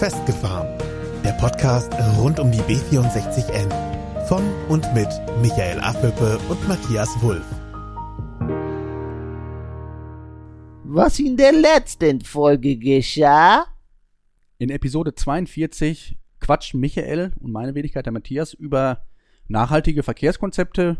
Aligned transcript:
Festgefahren. 0.00 0.66
Der 1.22 1.32
Podcast 1.32 1.92
rund 2.16 2.40
um 2.40 2.50
die 2.50 2.62
B64N. 2.62 3.68
Von 4.28 4.42
und 4.70 4.94
mit 4.94 5.08
Michael 5.42 5.78
Affelpe 5.78 6.38
und 6.48 6.66
Matthias 6.66 7.20
Wulff. 7.20 7.44
Was 10.84 11.18
in 11.18 11.36
der 11.36 11.52
letzten 11.52 12.22
Folge 12.22 12.78
geschah? 12.78 13.66
In 14.56 14.70
Episode 14.70 15.14
42 15.14 16.16
quatscht 16.40 16.72
Michael 16.72 17.34
und 17.38 17.52
meine 17.52 17.74
Wenigkeit 17.74 18.06
der 18.06 18.14
Matthias 18.14 18.54
über 18.54 19.02
nachhaltige 19.48 20.02
Verkehrskonzepte. 20.02 20.96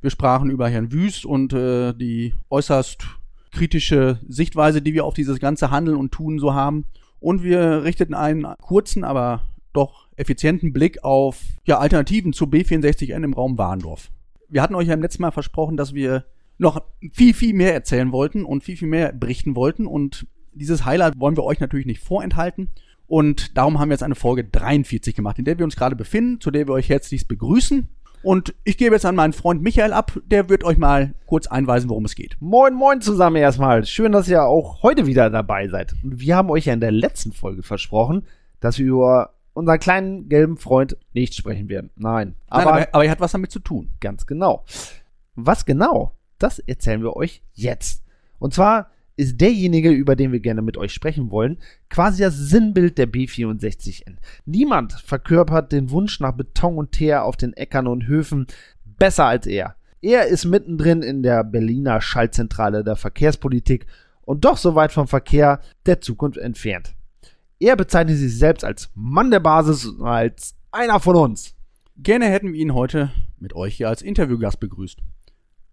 Wir 0.00 0.10
sprachen 0.10 0.48
über 0.48 0.70
Herrn 0.70 0.90
Wüst 0.90 1.26
und 1.26 1.52
äh, 1.52 1.92
die 1.92 2.32
äußerst 2.48 3.04
kritische 3.50 4.20
Sichtweise, 4.26 4.80
die 4.80 4.94
wir 4.94 5.04
auf 5.04 5.12
dieses 5.12 5.38
ganze 5.38 5.70
Handeln 5.70 5.98
und 5.98 6.12
Tun 6.12 6.38
so 6.38 6.54
haben. 6.54 6.86
Und 7.22 7.44
wir 7.44 7.84
richteten 7.84 8.14
einen 8.14 8.46
kurzen, 8.60 9.04
aber 9.04 9.42
doch 9.72 10.08
effizienten 10.16 10.72
Blick 10.72 11.04
auf 11.04 11.40
ja, 11.64 11.78
Alternativen 11.78 12.32
zu 12.32 12.46
B64N 12.46 13.24
im 13.24 13.32
Raum 13.32 13.56
Warndorf. 13.56 14.10
Wir 14.48 14.60
hatten 14.60 14.74
euch 14.74 14.88
ja 14.88 14.94
im 14.94 15.00
letzten 15.00 15.22
Mal 15.22 15.30
versprochen, 15.30 15.76
dass 15.76 15.94
wir 15.94 16.24
noch 16.58 16.82
viel, 17.12 17.32
viel 17.32 17.54
mehr 17.54 17.72
erzählen 17.72 18.12
wollten 18.12 18.44
und 18.44 18.64
viel, 18.64 18.76
viel 18.76 18.88
mehr 18.88 19.12
berichten 19.12 19.54
wollten. 19.54 19.86
Und 19.86 20.26
dieses 20.52 20.84
Highlight 20.84 21.18
wollen 21.18 21.36
wir 21.36 21.44
euch 21.44 21.60
natürlich 21.60 21.86
nicht 21.86 22.02
vorenthalten. 22.02 22.70
Und 23.06 23.56
darum 23.56 23.78
haben 23.78 23.88
wir 23.88 23.94
jetzt 23.94 24.02
eine 24.02 24.14
Folge 24.14 24.44
43 24.44 25.14
gemacht, 25.14 25.38
in 25.38 25.44
der 25.44 25.58
wir 25.58 25.64
uns 25.64 25.76
gerade 25.76 25.96
befinden, 25.96 26.40
zu 26.40 26.50
der 26.50 26.66
wir 26.66 26.74
euch 26.74 26.88
herzlichst 26.88 27.28
begrüßen. 27.28 27.88
Und 28.22 28.54
ich 28.64 28.78
gebe 28.78 28.94
jetzt 28.94 29.04
an 29.04 29.16
meinen 29.16 29.32
Freund 29.32 29.62
Michael 29.62 29.92
ab, 29.92 30.12
der 30.24 30.48
wird 30.48 30.64
euch 30.64 30.78
mal 30.78 31.14
kurz 31.26 31.46
einweisen, 31.48 31.90
worum 31.90 32.04
es 32.04 32.14
geht. 32.14 32.36
Moin, 32.40 32.74
moin 32.74 33.00
zusammen 33.00 33.36
erstmal. 33.36 33.84
Schön, 33.84 34.12
dass 34.12 34.28
ihr 34.28 34.44
auch 34.44 34.82
heute 34.82 35.06
wieder 35.06 35.28
dabei 35.28 35.68
seid. 35.68 35.94
Und 36.02 36.20
wir 36.20 36.36
haben 36.36 36.50
euch 36.50 36.66
ja 36.66 36.72
in 36.72 36.80
der 36.80 36.92
letzten 36.92 37.32
Folge 37.32 37.62
versprochen, 37.62 38.26
dass 38.60 38.78
wir 38.78 38.86
über 38.86 39.34
unseren 39.54 39.80
kleinen 39.80 40.28
gelben 40.28 40.56
Freund 40.56 40.96
nicht 41.12 41.34
sprechen 41.34 41.68
werden. 41.68 41.90
Nein. 41.96 42.36
Aber, 42.48 42.64
Nein, 42.64 42.72
aber, 42.74 42.88
aber 42.92 43.04
er 43.04 43.10
hat 43.10 43.20
was 43.20 43.32
damit 43.32 43.50
zu 43.50 43.58
tun. 43.58 43.90
Ganz 44.00 44.26
genau. 44.26 44.64
Was 45.34 45.64
genau? 45.64 46.12
Das 46.38 46.58
erzählen 46.60 47.02
wir 47.02 47.16
euch 47.16 47.42
jetzt. 47.54 48.04
Und 48.38 48.54
zwar 48.54 48.90
ist 49.16 49.40
derjenige, 49.40 49.90
über 49.90 50.16
den 50.16 50.32
wir 50.32 50.40
gerne 50.40 50.62
mit 50.62 50.76
euch 50.76 50.92
sprechen 50.92 51.30
wollen, 51.30 51.58
quasi 51.90 52.22
das 52.22 52.36
Sinnbild 52.36 52.98
der 52.98 53.08
B64N. 53.08 54.16
Niemand 54.46 54.92
verkörpert 54.92 55.72
den 55.72 55.90
Wunsch 55.90 56.20
nach 56.20 56.32
Beton 56.32 56.78
und 56.78 56.92
Teer 56.92 57.24
auf 57.24 57.36
den 57.36 57.52
Äckern 57.52 57.86
und 57.86 58.06
Höfen 58.06 58.46
besser 58.84 59.26
als 59.26 59.46
er. 59.46 59.76
Er 60.00 60.26
ist 60.26 60.44
mittendrin 60.44 61.02
in 61.02 61.22
der 61.22 61.44
Berliner 61.44 62.00
Schaltzentrale 62.00 62.82
der 62.82 62.96
Verkehrspolitik 62.96 63.86
und 64.22 64.44
doch 64.44 64.56
so 64.56 64.74
weit 64.74 64.92
vom 64.92 65.06
Verkehr 65.06 65.60
der 65.86 66.00
Zukunft 66.00 66.38
entfernt. 66.38 66.94
Er 67.60 67.76
bezeichnet 67.76 68.18
sich 68.18 68.36
selbst 68.36 68.64
als 68.64 68.90
Mann 68.94 69.30
der 69.30 69.40
Basis, 69.40 69.88
als 70.00 70.56
einer 70.72 70.98
von 70.98 71.14
uns. 71.16 71.54
Gerne 71.96 72.26
hätten 72.26 72.52
wir 72.52 72.60
ihn 72.60 72.74
heute 72.74 73.12
mit 73.38 73.54
euch 73.54 73.76
hier 73.76 73.88
als 73.88 74.02
Interviewgast 74.02 74.58
begrüßt. 74.58 74.98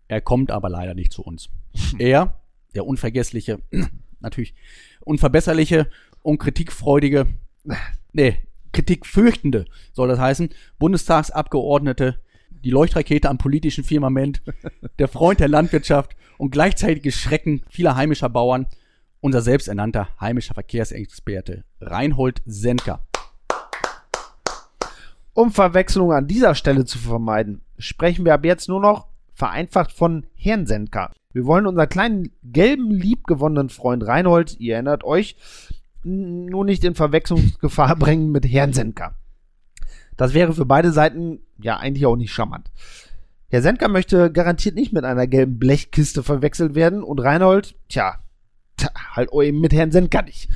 Er 0.08 0.22
kommt 0.22 0.52
aber 0.52 0.70
leider 0.70 0.94
nicht 0.94 1.14
zu 1.14 1.24
uns. 1.24 1.50
Er 1.98 2.40
der 2.76 2.86
unvergessliche, 2.86 3.60
natürlich 4.20 4.54
unverbesserliche 5.02 5.90
und 6.22 6.40
kritikfreudige, 6.40 7.28
nee, 8.14 8.40
kritikfürchtende 8.72 9.66
soll 9.94 10.08
das 10.08 10.20
heißen, 10.20 10.50
Bundestagsabgeordnete, 10.78 12.20
die 12.64 12.72
Leuchtrakete 12.72 13.30
am 13.30 13.38
politischen 13.38 13.84
Firmament, 13.84 14.42
der 15.00 15.08
Freund 15.08 15.40
der 15.40 15.48
Landwirtschaft 15.48 16.16
und 16.38 16.52
gleichzeitige 16.52 17.12
Schrecken 17.12 17.62
vieler 17.70 17.96
heimischer 17.96 18.30
Bauern, 18.30 18.68
unser 19.22 19.42
selbsternannter 19.42 20.10
heimischer 20.20 20.54
Verkehrsexperte 20.54 21.64
Reinhold 21.82 22.42
Senker. 22.46 23.06
Um 25.34 25.52
Verwechslungen 25.52 26.18
an 26.18 26.28
dieser 26.28 26.56
Stelle 26.56 26.86
zu 26.86 26.98
vermeiden, 26.98 27.62
sprechen 27.78 28.26
wir 28.26 28.34
ab 28.34 28.46
jetzt 28.46 28.68
nur 28.68 28.82
noch 28.82 29.08
vereinfacht 29.34 29.92
von 29.92 30.26
Herrn 30.36 30.66
Senker. 30.66 31.12
Wir 31.32 31.46
wollen 31.46 31.68
unseren 31.68 31.90
kleinen 31.90 32.32
gelben, 32.42 32.90
liebgewonnenen 32.90 33.70
Freund 33.70 34.04
Reinhold, 34.04 34.60
ihr 34.60 34.74
erinnert 34.74 35.04
euch, 35.04 35.36
nur 36.04 36.66
nicht 36.66 36.84
in 36.84 36.96
Verwechslungsgefahr 36.96 37.96
bringen 38.00 38.32
mit 38.32 38.46
Herrn 38.48 38.74
Senka. 38.74 39.14
Das 40.18 40.34
wäre 40.34 40.54
für 40.54 40.66
beide 40.66 40.92
Seiten 40.92 41.42
ja 41.62 41.78
eigentlich 41.78 42.08
auch 42.08 42.16
nicht 42.16 42.34
charmant. 42.34 42.72
Herr 43.48 43.62
Senka 43.62 43.88
möchte 43.88 44.32
garantiert 44.32 44.74
nicht 44.74 44.92
mit 44.92 45.04
einer 45.06 45.28
gelben 45.28 45.60
Blechkiste 45.60 46.24
verwechselt 46.24 46.74
werden 46.74 47.04
und 47.04 47.20
Reinhold, 47.20 47.76
tja, 47.90 48.16
tja 48.78 48.90
halt 49.12 49.30
eben 49.32 49.62
mit 49.62 49.72
Herrn 49.72 49.92
Senka 49.92 50.24
nicht. 50.24 50.50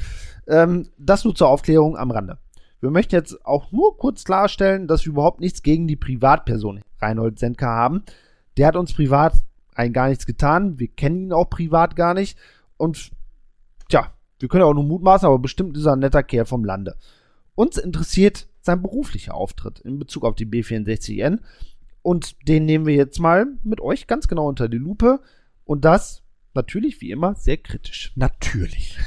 Ähm, 0.48 0.90
das 0.98 1.24
nur 1.24 1.36
zur 1.36 1.50
Aufklärung 1.50 1.98
am 1.98 2.10
Rande. 2.10 2.40
Wir 2.82 2.90
möchten 2.90 3.14
jetzt 3.14 3.46
auch 3.46 3.72
nur 3.72 3.96
kurz 3.98 4.24
klarstellen, 4.24 4.88
dass 4.88 5.06
wir 5.06 5.12
überhaupt 5.12 5.40
nichts 5.40 5.62
gegen 5.62 5.88
die 5.88 5.96
Privatperson 5.96 6.82
Reinhold 7.00 7.38
Senka 7.38 7.68
haben. 7.68 8.04
Der 8.58 8.66
hat 8.66 8.76
uns 8.76 8.94
privat 8.94 9.36
rein 9.78 9.94
gar 9.94 10.10
nichts 10.10 10.26
getan. 10.26 10.80
Wir 10.80 10.88
kennen 10.88 11.26
ihn 11.26 11.34
auch 11.34 11.50
privat 11.50 11.96
gar 11.96 12.14
nicht. 12.14 12.38
Und 12.78 13.12
tja, 13.90 14.14
wir 14.40 14.50
können 14.50 14.64
auch 14.64 14.74
nur 14.74 14.84
mutmaßen, 14.84 15.26
aber 15.26 15.40
bestimmt 15.40 15.78
ist 15.78 15.86
er 15.86 15.94
ein 15.94 16.00
netter 16.00 16.24
Kerl 16.24 16.46
vom 16.46 16.66
Lande. 16.66 16.98
Uns 17.56 17.78
interessiert 17.78 18.48
sein 18.62 18.82
beruflicher 18.82 19.36
Auftritt 19.36 19.80
in 19.80 20.00
Bezug 20.00 20.24
auf 20.24 20.36
die 20.36 20.46
B64N. 20.46 21.40
Und 22.02 22.48
den 22.48 22.66
nehmen 22.66 22.86
wir 22.86 22.96
jetzt 22.96 23.20
mal 23.20 23.46
mit 23.64 23.80
euch 23.80 24.08
ganz 24.08 24.28
genau 24.28 24.48
unter 24.48 24.68
die 24.68 24.78
Lupe. 24.78 25.22
Und 25.64 25.86
das 25.86 26.24
natürlich 26.54 27.02
wie 27.02 27.12
immer 27.12 27.36
sehr 27.36 27.58
kritisch. 27.58 28.12
Natürlich. 28.16 28.98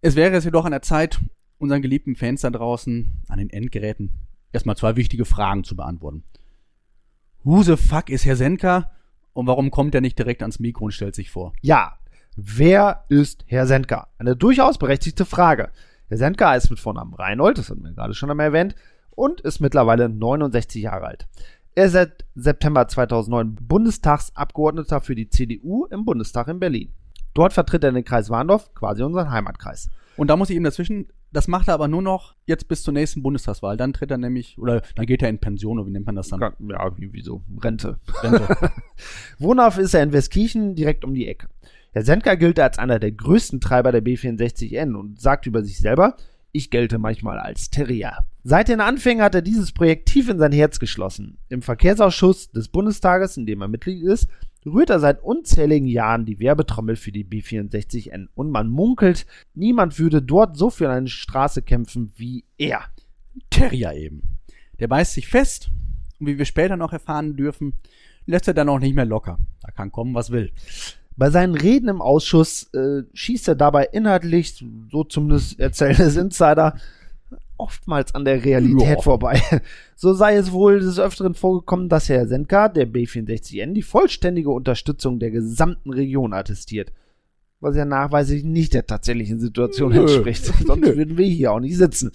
Es 0.00 0.16
wäre 0.16 0.32
jetzt 0.32 0.44
jedoch 0.44 0.64
an 0.64 0.72
der 0.72 0.82
Zeit, 0.82 1.20
unseren 1.58 1.82
geliebten 1.82 2.16
Fans 2.16 2.42
da 2.42 2.50
draußen 2.50 3.22
an 3.28 3.38
den 3.38 3.50
Endgeräten 3.50 4.12
erstmal 4.52 4.76
zwei 4.76 4.96
wichtige 4.96 5.24
Fragen 5.24 5.64
zu 5.64 5.76
beantworten. 5.76 6.24
Who 7.44 7.62
the 7.62 7.76
fuck 7.76 8.10
ist 8.10 8.24
Herr 8.24 8.36
Senka 8.36 8.90
und 9.36 9.46
warum 9.46 9.70
kommt 9.70 9.94
er 9.94 10.00
nicht 10.00 10.18
direkt 10.18 10.42
ans 10.42 10.60
Mikro 10.60 10.86
und 10.86 10.92
stellt 10.92 11.14
sich 11.14 11.30
vor? 11.30 11.52
Ja, 11.60 11.98
wer 12.36 13.04
ist 13.10 13.44
Herr 13.46 13.66
Sendka? 13.66 14.08
Eine 14.18 14.34
durchaus 14.34 14.78
berechtigte 14.78 15.26
Frage. 15.26 15.70
Herr 16.08 16.16
Sendka 16.16 16.54
ist 16.54 16.70
mit 16.70 16.80
Vornamen 16.80 17.12
Reinhold, 17.12 17.58
das 17.58 17.68
hatten 17.68 17.84
wir 17.84 17.92
gerade 17.92 18.14
schon 18.14 18.30
einmal 18.30 18.46
erwähnt, 18.46 18.74
und 19.10 19.42
ist 19.42 19.60
mittlerweile 19.60 20.08
69 20.08 20.82
Jahre 20.82 21.06
alt. 21.06 21.28
Er 21.74 21.84
ist 21.84 21.92
seit 21.92 22.24
September 22.34 22.88
2009 22.88 23.56
Bundestagsabgeordneter 23.60 25.02
für 25.02 25.14
die 25.14 25.28
CDU 25.28 25.84
im 25.84 26.06
Bundestag 26.06 26.48
in 26.48 26.58
Berlin. 26.58 26.94
Dort 27.34 27.52
vertritt 27.52 27.84
er 27.84 27.92
den 27.92 28.04
Kreis 28.04 28.30
Warndorf, 28.30 28.72
quasi 28.74 29.02
unseren 29.02 29.30
Heimatkreis. 29.30 29.90
Und 30.16 30.28
da 30.28 30.36
muss 30.36 30.48
ich 30.48 30.56
ihm 30.56 30.64
dazwischen, 30.64 31.08
das 31.36 31.48
macht 31.48 31.68
er 31.68 31.74
aber 31.74 31.86
nur 31.86 32.00
noch 32.00 32.34
jetzt 32.46 32.66
bis 32.66 32.82
zur 32.82 32.94
nächsten 32.94 33.22
Bundestagswahl. 33.22 33.76
Dann 33.76 33.92
tritt 33.92 34.10
er 34.10 34.16
nämlich, 34.16 34.58
oder 34.58 34.80
dann 34.94 35.04
geht 35.04 35.20
er 35.20 35.28
in 35.28 35.38
Pension, 35.38 35.78
oder 35.78 35.86
wie 35.86 35.92
nennt 35.92 36.06
man 36.06 36.14
das 36.14 36.28
dann? 36.28 36.40
Ja, 36.40 36.54
wie 36.96 37.20
so, 37.20 37.42
Rente. 37.62 37.98
Rente. 38.22 38.72
Wohnhaft 39.38 39.78
ist 39.78 39.92
er 39.92 40.02
in 40.02 40.14
Westkirchen, 40.14 40.74
direkt 40.74 41.04
um 41.04 41.12
die 41.12 41.28
Ecke. 41.28 41.48
Herr 41.92 42.04
Sendker 42.04 42.38
gilt 42.38 42.58
als 42.58 42.78
einer 42.78 42.98
der 42.98 43.12
größten 43.12 43.60
Treiber 43.60 43.92
der 43.92 44.02
B64N 44.02 44.94
und 44.94 45.20
sagt 45.20 45.44
über 45.44 45.62
sich 45.62 45.78
selber, 45.78 46.16
ich 46.52 46.70
gelte 46.70 46.98
manchmal 46.98 47.38
als 47.38 47.68
Terrier. 47.68 48.24
Seit 48.42 48.68
den 48.68 48.80
Anfängen 48.80 49.22
hat 49.22 49.34
er 49.34 49.42
dieses 49.42 49.72
Projekt 49.72 50.08
tief 50.08 50.30
in 50.30 50.38
sein 50.38 50.52
Herz 50.52 50.78
geschlossen. 50.78 51.36
Im 51.50 51.60
Verkehrsausschuss 51.60 52.50
des 52.50 52.68
Bundestages, 52.68 53.36
in 53.36 53.44
dem 53.44 53.60
er 53.60 53.68
Mitglied 53.68 54.02
ist, 54.04 54.26
rührt 54.66 54.90
er 54.90 55.00
seit 55.00 55.22
unzähligen 55.22 55.86
Jahren 55.86 56.24
die 56.24 56.40
Werbetrommel 56.40 56.96
für 56.96 57.12
die 57.12 57.24
B64N 57.24 58.28
und 58.34 58.50
man 58.50 58.68
munkelt, 58.68 59.26
niemand 59.54 59.98
würde 59.98 60.22
dort 60.22 60.56
so 60.56 60.70
für 60.70 60.90
eine 60.90 61.08
Straße 61.08 61.62
kämpfen 61.62 62.12
wie 62.16 62.44
er. 62.58 62.84
Terrier 63.50 63.92
eben. 63.94 64.22
Der 64.78 64.88
beißt 64.88 65.14
sich 65.14 65.28
fest 65.28 65.70
und 66.18 66.26
wie 66.26 66.38
wir 66.38 66.44
später 66.44 66.76
noch 66.76 66.92
erfahren 66.92 67.36
dürfen, 67.36 67.74
lässt 68.26 68.48
er 68.48 68.54
dann 68.54 68.68
auch 68.68 68.78
nicht 68.78 68.94
mehr 68.94 69.04
locker. 69.04 69.38
Da 69.62 69.70
kann 69.70 69.92
kommen, 69.92 70.14
was 70.14 70.30
will. 70.30 70.50
Bei 71.16 71.30
seinen 71.30 71.54
Reden 71.54 71.88
im 71.88 72.02
Ausschuss 72.02 72.72
äh, 72.74 73.04
schießt 73.14 73.48
er 73.48 73.54
dabei 73.54 73.84
inhaltlich, 73.92 74.62
so 74.90 75.04
zumindest 75.04 75.58
erzählen 75.58 76.00
es 76.00 76.16
Insider, 76.16 76.76
oftmals 77.58 78.14
an 78.14 78.24
der 78.24 78.44
Realität 78.44 78.96
ja. 78.96 79.02
vorbei. 79.02 79.40
So 79.98 80.12
sei 80.12 80.36
es 80.36 80.52
wohl 80.52 80.80
des 80.80 80.98
Öfteren 80.98 81.32
vorgekommen, 81.32 81.88
dass 81.88 82.10
Herr 82.10 82.26
Senka, 82.26 82.68
der 82.68 82.86
B64N, 82.86 83.72
die 83.72 83.80
vollständige 83.80 84.50
Unterstützung 84.50 85.18
der 85.18 85.30
gesamten 85.30 85.90
Region 85.90 86.34
attestiert. 86.34 86.92
Was 87.60 87.76
ja 87.76 87.86
nachweislich 87.86 88.44
nicht 88.44 88.74
der 88.74 88.86
tatsächlichen 88.86 89.40
Situation 89.40 89.92
Nö. 89.92 90.02
entspricht. 90.02 90.44
Sonst 90.66 90.84
Nö. 90.84 90.96
würden 90.98 91.16
wir 91.16 91.26
hier 91.26 91.52
auch 91.52 91.60
nicht 91.60 91.78
sitzen. 91.78 92.12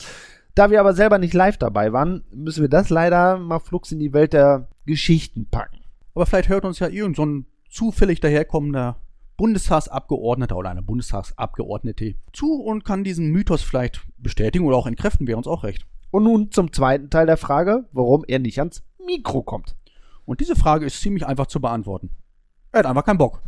Da 0.54 0.70
wir 0.70 0.80
aber 0.80 0.94
selber 0.94 1.18
nicht 1.18 1.34
live 1.34 1.58
dabei 1.58 1.92
waren, 1.92 2.24
müssen 2.32 2.62
wir 2.62 2.70
das 2.70 2.92
leider 2.92 3.40
mal 3.40 3.58
flugs 3.58 3.92
in 3.92 4.00
die 4.00 4.14
Welt 4.14 4.34
der 4.34 4.68
Geschichten 4.86 5.48
packen. 5.50 5.80
Aber 6.14 6.28
vielleicht 6.28 6.50
hört 6.50 6.66
uns 6.66 6.78
ja 6.78 6.88
irgend 6.88 7.16
so 7.16 7.26
ein 7.26 7.48
zufällig 7.68 8.20
daherkommender 8.20 8.98
Bundestagsabgeordneter 9.42 10.56
oder 10.56 10.70
eine 10.70 10.84
Bundestagsabgeordnete 10.84 12.14
zu 12.32 12.62
und 12.62 12.86
kann 12.86 13.04
diesen 13.04 13.32
Mythos 13.32 13.64
vielleicht 13.64 14.04
bestätigen 14.20 14.66
oder 14.66 14.78
auch 14.78 14.86
entkräften, 14.86 15.26
wäre 15.26 15.40
uns 15.40 15.48
auch 15.48 15.64
recht. 15.64 15.88
Und 16.12 16.26
nun 16.26 16.52
zum 16.52 16.72
zweiten 16.72 17.10
Teil 17.10 17.26
der 17.26 17.38
Frage, 17.38 17.86
warum 17.92 18.24
er 18.28 18.38
nicht 18.38 18.60
ans 18.60 18.84
Mikro 19.04 19.42
kommt. 19.42 19.76
Und 20.26 20.42
diese 20.42 20.56
Frage 20.56 20.86
ist 20.86 21.02
ziemlich 21.02 21.26
einfach 21.26 21.48
zu 21.48 21.60
beantworten. 21.60 22.12
Er 22.72 22.82
hat 22.82 22.86
einfach 22.86 23.04
keinen 23.04 23.18
Bock. 23.18 23.42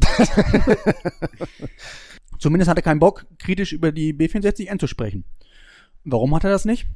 Zumindest 2.40 2.72
hat 2.72 2.78
er 2.80 2.84
keinen 2.84 3.00
Bock, 3.00 3.28
kritisch 3.38 3.72
über 3.72 3.92
die 3.92 4.16
B64N 4.16 4.80
zu 4.80 4.88
sprechen. 4.88 5.26
Warum 6.06 6.34
hat 6.34 6.44
er 6.44 6.50
das 6.50 6.66
nicht? 6.66 6.88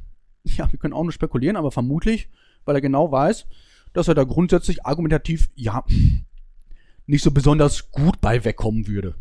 Ja, 0.44 0.72
wir 0.72 0.80
können 0.80 0.96
auch 0.96 1.04
nur 1.04 1.12
spekulieren, 1.12 1.56
aber 1.56 1.70
vermutlich, 1.70 2.32
weil 2.66 2.74
er 2.74 2.82
genau 2.82 3.12
weiß, 3.12 3.46
dass 3.94 4.08
er 4.08 4.16
da 4.16 4.24
grundsätzlich 4.24 4.88
argumentativ, 4.88 5.52
ja, 5.54 5.84
nicht 7.08 7.24
so 7.24 7.32
besonders 7.32 7.92
gut 7.92 8.22
bei 8.22 8.44
wegkommen 8.44 8.88
würde. 8.88 9.16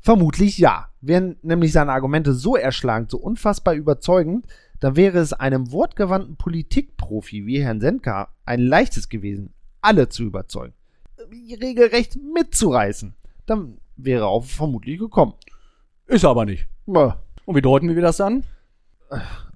Vermutlich 0.00 0.58
ja. 0.58 0.88
Wären 1.00 1.36
nämlich 1.42 1.72
seine 1.72 1.92
Argumente 1.92 2.32
so 2.32 2.56
erschlagend, 2.56 3.10
so 3.10 3.18
unfassbar 3.18 3.74
überzeugend, 3.74 4.46
dann 4.80 4.96
wäre 4.96 5.18
es 5.18 5.32
einem 5.32 5.70
wortgewandten 5.70 6.36
Politikprofi 6.36 7.46
wie 7.46 7.62
Herrn 7.62 7.80
Senka 7.80 8.28
ein 8.44 8.60
leichtes 8.60 9.08
gewesen, 9.08 9.52
alle 9.80 10.08
zu 10.08 10.24
überzeugen, 10.24 10.74
regelrecht 11.30 12.16
mitzureißen. 12.16 13.14
Dann 13.46 13.78
wäre 13.96 14.24
er 14.24 14.28
auch 14.28 14.44
vermutlich 14.44 14.98
gekommen. 14.98 15.34
Ist 16.06 16.24
er 16.24 16.30
aber 16.30 16.44
nicht. 16.44 16.66
Ja. 16.86 17.20
Und 17.44 17.56
wie 17.56 17.62
deuten 17.62 17.94
wir 17.94 18.02
das 18.02 18.16
dann? 18.16 18.44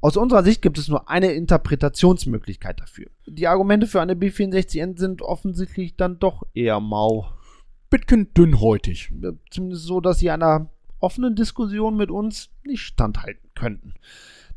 Aus 0.00 0.16
unserer 0.16 0.42
Sicht 0.44 0.62
gibt 0.62 0.78
es 0.78 0.88
nur 0.88 1.08
eine 1.08 1.32
Interpretationsmöglichkeit 1.32 2.80
dafür. 2.80 3.06
Die 3.26 3.46
Argumente 3.46 3.86
für 3.86 4.00
eine 4.00 4.14
B64N 4.14 4.98
sind 4.98 5.22
offensichtlich 5.22 5.96
dann 5.96 6.18
doch 6.18 6.42
eher 6.54 6.80
mau. 6.80 7.32
Bitken 7.90 8.32
dünnhäutig. 8.34 9.12
Zumindest 9.50 9.84
so, 9.84 10.00
dass 10.00 10.18
sie 10.18 10.30
einer 10.30 10.70
offenen 10.98 11.36
Diskussion 11.36 11.96
mit 11.96 12.10
uns 12.10 12.50
nicht 12.64 12.82
standhalten 12.82 13.50
könnten. 13.54 13.94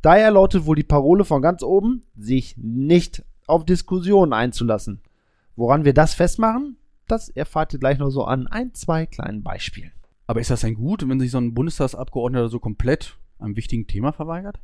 Daher 0.01 0.31
lautet 0.31 0.65
wohl 0.65 0.75
die 0.75 0.83
Parole 0.83 1.25
von 1.25 1.41
ganz 1.41 1.61
oben, 1.61 2.03
sich 2.17 2.55
nicht 2.57 3.23
auf 3.47 3.65
Diskussionen 3.65 4.33
einzulassen. 4.33 5.01
Woran 5.55 5.83
wir 5.83 5.93
das 5.93 6.13
festmachen, 6.13 6.77
das 7.07 7.29
erfahrt 7.29 7.73
ihr 7.73 7.79
gleich 7.79 7.97
noch 7.97 8.09
so 8.09 8.23
an 8.23 8.47
ein, 8.47 8.73
zwei 8.73 9.05
kleinen 9.05 9.43
Beispielen. 9.43 9.91
Aber 10.25 10.39
ist 10.39 10.51
das 10.51 10.61
denn 10.61 10.75
gut, 10.75 11.07
wenn 11.07 11.19
sich 11.19 11.31
so 11.31 11.39
ein 11.39 11.53
Bundestagsabgeordneter 11.53 12.49
so 12.49 12.59
komplett 12.59 13.17
einem 13.39 13.55
wichtigen 13.55 13.87
Thema 13.87 14.13
verweigert? 14.13 14.59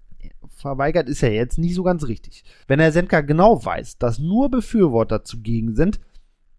Verweigert 0.47 1.09
ist 1.09 1.21
ja 1.21 1.29
jetzt 1.29 1.57
nicht 1.57 1.75
so 1.75 1.83
ganz 1.83 2.07
richtig. 2.07 2.43
Wenn 2.67 2.79
Herr 2.79 2.91
Senka 2.91 3.21
genau 3.21 3.63
weiß, 3.63 3.97
dass 3.97 4.19
nur 4.19 4.49
Befürworter 4.49 5.23
zugegen 5.23 5.75
sind, 5.75 5.99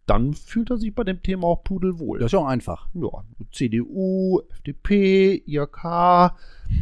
dann 0.06 0.34
fühlt 0.34 0.70
er 0.70 0.78
sich 0.78 0.94
bei 0.94 1.02
dem 1.02 1.22
Thema 1.22 1.48
auch 1.48 1.64
pudelwohl. 1.64 2.20
Das 2.20 2.26
ist 2.26 2.32
ja 2.32 2.38
auch 2.38 2.46
einfach. 2.46 2.88
Ja, 2.94 3.24
CDU, 3.52 4.40
FDP, 4.50 5.42
IRK, 5.46 5.82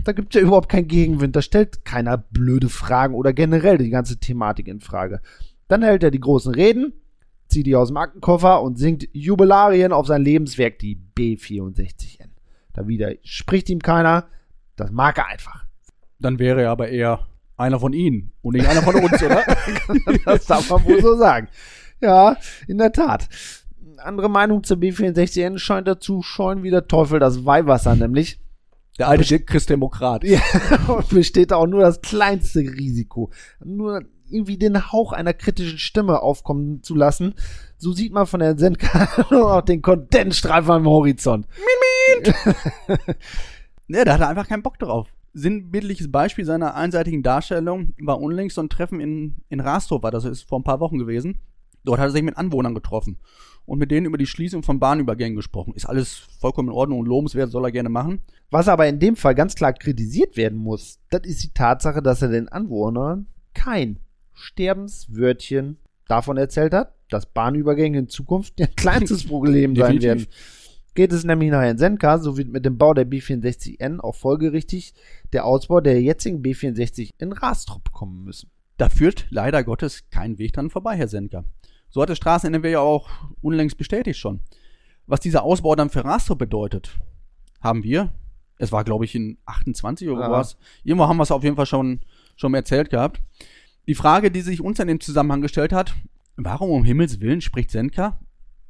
da 0.05 0.13
gibt 0.13 0.35
es 0.35 0.41
ja 0.41 0.47
überhaupt 0.47 0.69
keinen 0.69 0.89
Gegenwind. 0.89 1.35
Da 1.35 1.41
stellt 1.41 1.85
keiner 1.87 2.19
blöde 2.19 2.69
Fragen 2.69 3.15
oder 3.15 3.33
generell 3.33 3.79
die 3.79 3.91
ganze 3.91 4.19
Thematik 4.19 4.69
in 4.69 4.81
Frage. 4.81 5.21
Dann 5.69 5.83
hält 5.83 6.03
er 6.03 6.11
die 6.11 6.21
großen 6.21 6.55
Reden, 6.55 6.93
zieht 7.49 7.67
die 7.67 7.77
aus 7.77 7.89
dem 7.89 7.97
Aktenkoffer 7.97 8.61
und 8.63 8.79
singt 8.79 9.09
Jubilarien 9.13 9.93
auf 9.93 10.07
sein 10.07 10.23
Lebenswerk, 10.23 10.79
die 10.79 11.01
B64N. 11.17 12.29
Da 12.75 12.87
wieder 12.87 13.13
spricht 13.23 13.71
ihm 13.71 13.81
keiner, 13.81 14.27
das 14.77 14.91
mag 14.91 15.17
er 15.17 15.29
einfach. 15.29 15.65
Dann 16.19 16.39
wäre 16.39 16.63
er 16.63 16.71
aber 16.71 16.89
eher 16.89 17.27
einer 17.57 17.81
von 17.81 17.93
Ihnen 17.93 18.33
und 18.43 18.57
nicht 18.57 18.69
einer 18.69 18.83
von 18.83 18.97
uns, 18.97 19.23
oder? 19.23 19.45
das 20.25 20.47
darf 20.47 20.69
man 20.69 20.85
wohl 20.85 21.01
so 21.01 21.17
sagen. 21.17 21.49
Ja, 22.01 22.37
in 22.67 22.79
der 22.79 22.93
Tat. 22.93 23.29
Andere 23.99 24.29
Meinung 24.29 24.65
zur 24.65 24.77
B64N 24.77 25.59
scheint 25.59 25.89
dazu 25.89 26.23
scheuen 26.23 26.63
wie 26.63 26.71
der 26.71 26.87
Teufel 26.87 27.21
das 27.21 27.45
Weihwasser, 27.45 27.95
nämlich. 27.95 28.41
Der 28.99 29.09
alte 29.09 29.41
Christdemokrat. 29.41 30.25
Ja, 30.25 30.41
besteht 31.11 31.53
auch 31.53 31.67
nur 31.67 31.81
das 31.81 32.01
kleinste 32.01 32.61
Risiko. 32.61 33.31
Nur 33.65 34.03
irgendwie 34.31 34.57
den 34.57 34.93
Hauch 34.93 35.13
einer 35.13 35.33
kritischen 35.33 35.79
Stimme 35.79 36.23
aufkommen 36.23 36.83
zu 36.83 36.95
lassen. 36.95 37.35
So 37.77 37.93
sieht 37.93 38.13
man 38.13 38.27
von 38.27 38.41
der 38.41 38.57
Sendkarte 38.57 39.27
noch 39.35 39.63
den 39.63 39.83
Kondensstreifen 39.83 40.71
am 40.71 40.87
Horizont. 40.87 41.47
Min, 41.57 42.35
min. 42.89 42.99
ja, 43.89 44.05
da 44.05 44.15
hat 44.15 44.21
er 44.21 44.29
einfach 44.29 44.49
keinen 44.49 44.63
Bock 44.63 44.79
drauf. 44.79 45.09
Sinnbildliches 45.33 46.13
Beispiel 46.13 46.45
seiner 46.45 46.77
einseitigen 46.77 47.25
Darstellung 47.25 47.95
war 48.01 48.21
unlängst 48.21 48.55
so 48.55 48.63
ein 48.63 48.69
Treffen 48.69 49.01
in, 49.01 49.37
in 49.49 49.59
Rastorf, 49.59 50.05
war 50.05 50.13
das 50.13 50.25
ist 50.25 50.43
vor 50.43 50.61
ein 50.61 50.65
paar 50.65 50.79
Wochen 50.79 50.99
gewesen. 50.99 51.41
Dort 51.85 51.99
hat 51.99 52.09
er 52.09 52.13
sich 52.13 52.23
mit 52.23 52.37
Anwohnern 52.37 52.75
getroffen 52.75 53.19
und 53.67 53.79
mit 53.79 53.91
denen 53.91 54.07
über 54.07 54.19
die 54.19 54.27
Schließung 54.27 54.63
von 54.63 54.79
Bahnübergängen 54.79 55.37
gesprochen. 55.37 55.75
Ist 55.75 55.87
alles 55.87 56.15
vollkommen 56.41 56.69
in 56.69 56.75
Ordnung 56.75 57.01
und 57.01 57.07
lobenswert, 57.07 57.51
soll 57.51 57.65
er 57.65 57.73
gerne 57.73 57.89
machen. 57.89 58.21
Was 58.51 58.69
aber 58.69 58.87
in 58.87 59.01
dem 59.01 59.17
Fall 59.17 59.35
ganz 59.35 59.55
klar 59.55 59.73
kritisiert 59.73 60.37
werden 60.37 60.59
muss, 60.59 60.99
das 61.11 61.23
ist 61.25 61.43
die 61.43 61.53
Tatsache, 61.53 62.03
dass 62.03 62.23
er 62.23 62.29
den 62.29 62.49
Anwohnern 62.49 63.27
kein 63.55 64.01
Sterbenswörtchen 64.33 65.79
davon 66.09 66.37
erzählt 66.37 66.75
hat, 66.75 66.95
dass 67.09 67.27
Bahnübergänge 67.27 67.99
in 67.99 68.09
Zukunft 68.09 68.61
ein 68.61 68.75
kleinstes 68.77 69.25
Problem 69.29 69.77
sein 69.77 70.03
werden. 70.03 70.27
Geht 70.95 71.13
es 71.13 71.25
nämlich 71.25 71.51
nach 71.51 71.63
Herrn 71.63 71.79
Senka, 71.79 72.19
so 72.19 72.37
wird 72.37 72.49
mit 72.49 72.65
dem 72.65 72.79
Bau 72.79 72.95
der 72.95 73.07
B64N 73.07 73.99
auch 73.99 74.15
folgerichtig 74.15 74.95
der 75.33 75.45
Ausbau 75.45 75.81
der 75.81 76.01
jetzigen 76.01 76.41
B64 76.41 77.11
in 77.19 77.33
Rastrop 77.33 77.91
kommen 77.93 78.23
müssen. 78.23 78.51
Da 78.77 78.89
führt 78.89 79.27
leider 79.31 79.65
Gottes 79.65 80.09
kein 80.11 80.39
Weg 80.39 80.53
dran 80.53 80.71
vorbei, 80.71 80.97
Herr 80.97 81.09
Senka. 81.09 81.45
So 81.95 82.03
hat 82.03 82.09
das 82.09 82.19
Straßen-NRW 82.19 82.73
ja 82.73 82.81
auch 82.81 83.09
unlängst 83.41 83.79
bestätigt 83.79 84.19
schon. 84.19 84.41
Was 85.07 85.21
dieser 85.21 85.45
Ausbau 85.45 85.77
dann 85.77 85.91
für 85.91 86.05
Rastrop 86.05 86.41
bedeutet, 86.41 86.99
haben 87.61 87.85
wir, 87.85 88.11
es 88.59 88.73
war 88.73 88.83
glaube 88.83 89.05
ich 89.05 89.15
in 89.15 89.39
28 89.47 90.09
oder 90.09 90.29
was, 90.29 90.57
irgendwo 90.83 91.07
haben 91.07 91.19
wir 91.19 91.23
es 91.23 91.31
auf 91.31 91.45
jeden 91.45 91.55
Fall 91.55 91.67
schon, 91.67 92.01
schon 92.35 92.53
erzählt 92.53 92.91
gehabt. 92.91 93.23
Die 93.87 93.95
Frage, 93.95 94.33
die 94.33 94.41
sich 94.41 94.61
uns 94.61 94.81
in 94.81 94.89
dem 94.89 94.99
Zusammenhang 94.99 95.41
gestellt 95.41 95.73
hat, 95.73 95.95
warum 96.35 96.71
um 96.71 96.83
Himmels 96.83 97.21
Willen 97.21 97.41
spricht 97.41 97.71
Senka, 97.71 98.19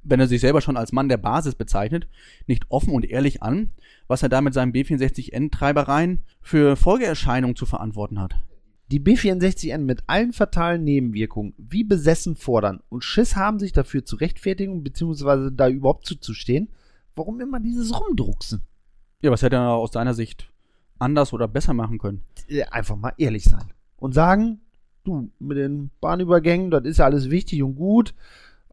wenn 0.03 0.21
er 0.21 0.29
sich 0.29 0.43
selber 0.43 0.61
schon 0.61 0.76
als 0.76 0.93
Mann 0.93 1.09
der 1.09 1.17
Basis 1.17 1.55
bezeichnet, 1.55 2.06
nicht 2.47 2.67
offen 2.69 2.93
und 2.93 3.06
ehrlich 3.06 3.43
an, 3.43 3.71
was 4.06 4.23
er 4.23 4.29
da 4.29 4.43
mit 4.43 4.53
seinen 4.53 4.75
B64N-Treibereien 4.75 6.25
für 6.43 6.76
Folgeerscheinungen 6.76 7.56
zu 7.56 7.65
verantworten 7.65 8.21
hat. 8.21 8.35
Die 8.91 9.01
B64N 9.01 9.79
mit 9.79 10.05
allen 10.07 10.33
fatalen 10.33 10.85
Nebenwirkungen 10.85 11.55
wie 11.57 11.85
besessen 11.85 12.37
fordern 12.37 12.81
und 12.91 13.03
Schiss 13.03 13.35
haben, 13.35 13.59
sich 13.59 13.73
dafür 13.73 14.05
zu 14.05 14.17
rechtfertigen 14.17 14.83
bzw. 14.83 15.51
da 15.53 15.69
überhaupt 15.69 16.07
zuzustehen, 16.07 16.69
warum 17.17 17.41
immer 17.41 17.61
dieses 17.61 17.99
Rumdrucksen? 17.99 18.63
Ja, 19.23 19.31
was 19.31 19.43
hätte 19.43 19.57
er 19.57 19.71
aus 19.71 19.91
deiner 19.91 20.13
Sicht 20.13 20.51
anders 20.99 21.33
oder 21.33 21.49
besser 21.49 21.73
machen 21.73 21.99
können? 21.99 22.23
Einfach 22.71 22.97
mal 22.97 23.15
ehrlich 23.17 23.45
sein 23.45 23.73
und 23.97 24.13
sagen, 24.13 24.61
du, 25.05 25.31
mit 25.39 25.57
den 25.57 25.91
Bahnübergängen, 26.01 26.71
das 26.71 26.85
ist 26.85 26.99
ja 26.99 27.07
alles 27.07 27.31
wichtig 27.31 27.63
und 27.63 27.77
gut, 27.77 28.15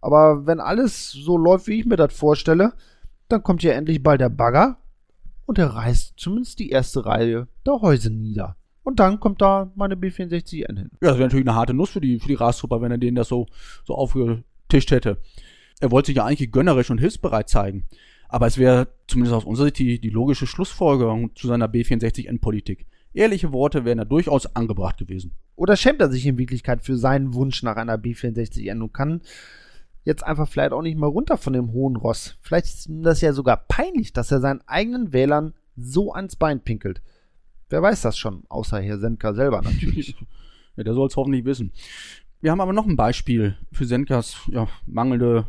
aber 0.02 0.46
wenn 0.46 0.60
alles 0.60 1.12
so 1.12 1.38
läuft, 1.38 1.68
wie 1.68 1.80
ich 1.80 1.86
mir 1.86 1.96
das 1.96 2.14
vorstelle, 2.14 2.74
dann 3.30 3.44
kommt 3.44 3.64
ja 3.64 3.72
endlich 3.72 4.04
bald 4.04 4.20
der 4.20 4.30
Bagger 4.30 4.78
und 5.46 5.58
er 5.58 5.68
reißt 5.68 6.16
zumindest 6.18 6.60
die 6.60 6.70
erste 6.70 7.06
Reihe 7.06 7.48
der 7.66 7.80
Häuser 7.82 8.10
nieder. 8.10 8.58
Und 8.84 9.00
dann 9.00 9.20
kommt 9.20 9.42
da 9.42 9.72
meine 9.76 9.96
B64N 9.96 10.78
hin. 10.78 10.90
Ja, 11.02 11.10
das 11.10 11.18
wäre 11.18 11.28
natürlich 11.28 11.48
eine 11.48 11.56
harte 11.56 11.74
Nuss 11.74 11.92
für 11.92 12.02
die, 12.02 12.20
für 12.20 12.28
die 12.28 12.34
Rastrupper, 12.34 12.82
wenn 12.82 12.92
er 12.92 12.98
denen 12.98 13.16
das 13.16 13.28
so, 13.28 13.46
so 13.86 13.96
aufgetischt 13.96 14.92
hätte. 14.92 15.18
Er 15.80 15.92
wollte 15.92 16.08
sich 16.08 16.18
ja 16.18 16.26
eigentlich 16.26 16.52
gönnerisch 16.52 16.90
und 16.90 17.00
hilfsbereit 17.00 17.50
zeigen. 17.50 17.86
Aber 18.30 18.48
es 18.48 18.58
wäre 18.58 18.88
zumindest 19.08 19.36
aus 19.36 19.46
unserer 19.46 19.66
Sicht 19.66 19.80
die, 19.80 20.00
die 20.00 20.10
logische 20.10 20.48
Schlussfolgerung 20.48 21.36
zu 21.36 21.48
seiner 21.48 21.68
B64N-Politik. 21.68 22.86
Ehrliche 23.14 23.52
Worte 23.52 23.84
wären 23.84 23.98
da 23.98 24.06
durchaus 24.06 24.56
angebracht 24.56 24.98
gewesen. 24.98 25.34
Oder 25.56 25.76
schämt 25.76 26.00
er 26.02 26.10
sich 26.10 26.26
in 26.26 26.38
Wirklichkeit 26.38 26.82
für 26.82 26.98
seinen 26.98 27.34
Wunsch 27.34 27.62
nach 27.62 27.76
einer 27.76 27.98
B64N 27.98 28.82
und 28.82 28.94
kann 28.94 29.22
jetzt 30.04 30.24
einfach 30.24 30.48
vielleicht 30.48 30.72
auch 30.72 30.82
nicht 30.82 30.98
mal 30.98 31.08
runter 31.08 31.38
von 31.38 31.54
dem 31.54 31.74
hohen 31.74 31.98
Ross. 31.98 32.38
Vielleicht 32.42 32.68
ist 32.68 32.88
ihm 32.88 33.04
das 33.04 33.22
ja 33.22 33.34
sogar 33.34 33.58
peinlich, 33.68 34.14
dass 34.14 34.32
er 34.32 34.40
seinen 34.40 34.62
eigenen 34.66 35.14
Wählern 35.14 35.54
so 35.76 36.14
ans 36.14 36.36
Bein 36.36 36.62
pinkelt. 36.62 37.02
Wer 37.72 37.82
weiß 37.82 38.02
das 38.02 38.18
schon, 38.18 38.44
außer 38.50 38.82
Herr 38.82 39.00
Senka 39.00 39.34
selber 39.34 39.62
natürlich. 39.62 40.16
ja, 40.76 40.84
der 40.84 40.94
soll 40.94 41.08
es 41.08 41.16
hoffentlich 41.16 41.46
wissen. 41.46 41.72
Wir 42.42 42.52
haben 42.52 42.60
aber 42.60 42.74
noch 42.74 42.86
ein 42.86 42.98
Beispiel 42.98 43.56
für 43.72 43.86
Senkas 43.86 44.36
ja, 44.52 44.68
mangelnde 44.86 45.46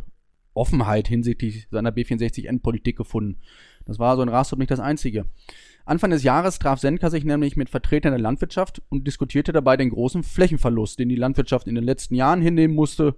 Offenheit 0.54 1.08
hinsichtlich 1.08 1.66
seiner 1.70 1.90
B64N-Politik 1.90 2.96
gefunden. 2.96 3.38
Das 3.86 3.98
war 3.98 4.14
so 4.14 4.22
in 4.22 4.28
Rastrup 4.28 4.60
nicht 4.60 4.70
das 4.70 4.78
einzige. 4.78 5.26
Anfang 5.84 6.10
des 6.10 6.22
Jahres 6.22 6.60
traf 6.60 6.78
Senka 6.78 7.10
sich 7.10 7.24
nämlich 7.24 7.56
mit 7.56 7.68
Vertretern 7.68 8.12
der 8.12 8.20
Landwirtschaft 8.20 8.82
und 8.88 9.04
diskutierte 9.04 9.52
dabei 9.52 9.76
den 9.76 9.90
großen 9.90 10.22
Flächenverlust, 10.22 11.00
den 11.00 11.08
die 11.08 11.16
Landwirtschaft 11.16 11.66
in 11.66 11.74
den 11.74 11.82
letzten 11.82 12.14
Jahren 12.14 12.40
hinnehmen 12.40 12.76
musste, 12.76 13.16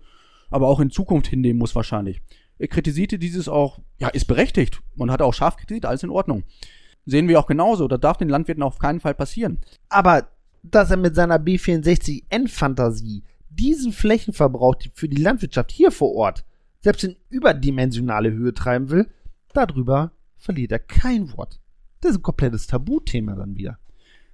aber 0.49 0.69
auch 0.69 0.81
in 0.81 0.91
Zukunft 0.91 1.27
hinnehmen 1.27 1.59
muss 1.59 1.75
wahrscheinlich. 1.75 2.23
Er 2.59 2.69
kritisierte 2.69 3.19
dieses 3.19 3.49
auch, 3.49 3.81
ja, 3.99 4.09
ist 4.09 4.27
berechtigt 4.27 4.81
und 4.97 5.11
hat 5.11 5.21
auch 5.21 5.35
scharf 5.35 5.57
kritisiert, 5.57 5.85
alles 5.85 6.05
in 6.05 6.11
Ordnung. 6.11 6.45
Sehen 7.07 7.29
wir 7.29 7.39
auch 7.39 7.47
genauso, 7.47 7.89
das 7.89 8.01
darf 8.01 8.17
den 8.17 8.29
Landwirten 8.29 8.63
auf 8.63 8.79
keinen 8.79 9.01
Fall 9.01 9.15
passieren. 9.15 9.59
Aber 9.89 10.29
dass 10.63 10.91
er 10.91 10.97
mit 10.97 11.15
seiner 11.15 11.37
B64N-Fantasie 11.37 13.23
diesen 13.51 13.93
Flächenverbrauch 13.93 14.77
für 14.95 15.09
die 15.09 15.23
Landwirtschaft 15.23 15.71
hier 15.71 15.91
vor 15.91 16.15
Ort 16.15 16.45
selbst 16.81 17.05
in 17.05 17.17
überdimensionale 17.31 18.33
Höhe 18.33 18.53
treiben 18.53 18.91
will, 18.91 19.09
darüber 19.53 20.13
verliert 20.37 20.73
er 20.73 20.79
kein 20.79 21.33
Wort. 21.37 21.61
Das 22.01 22.13
ist 22.13 22.19
ein 22.19 22.23
komplettes 22.23 22.67
Tabuthema 22.67 23.35
dann 23.35 23.57
wieder. 23.57 23.79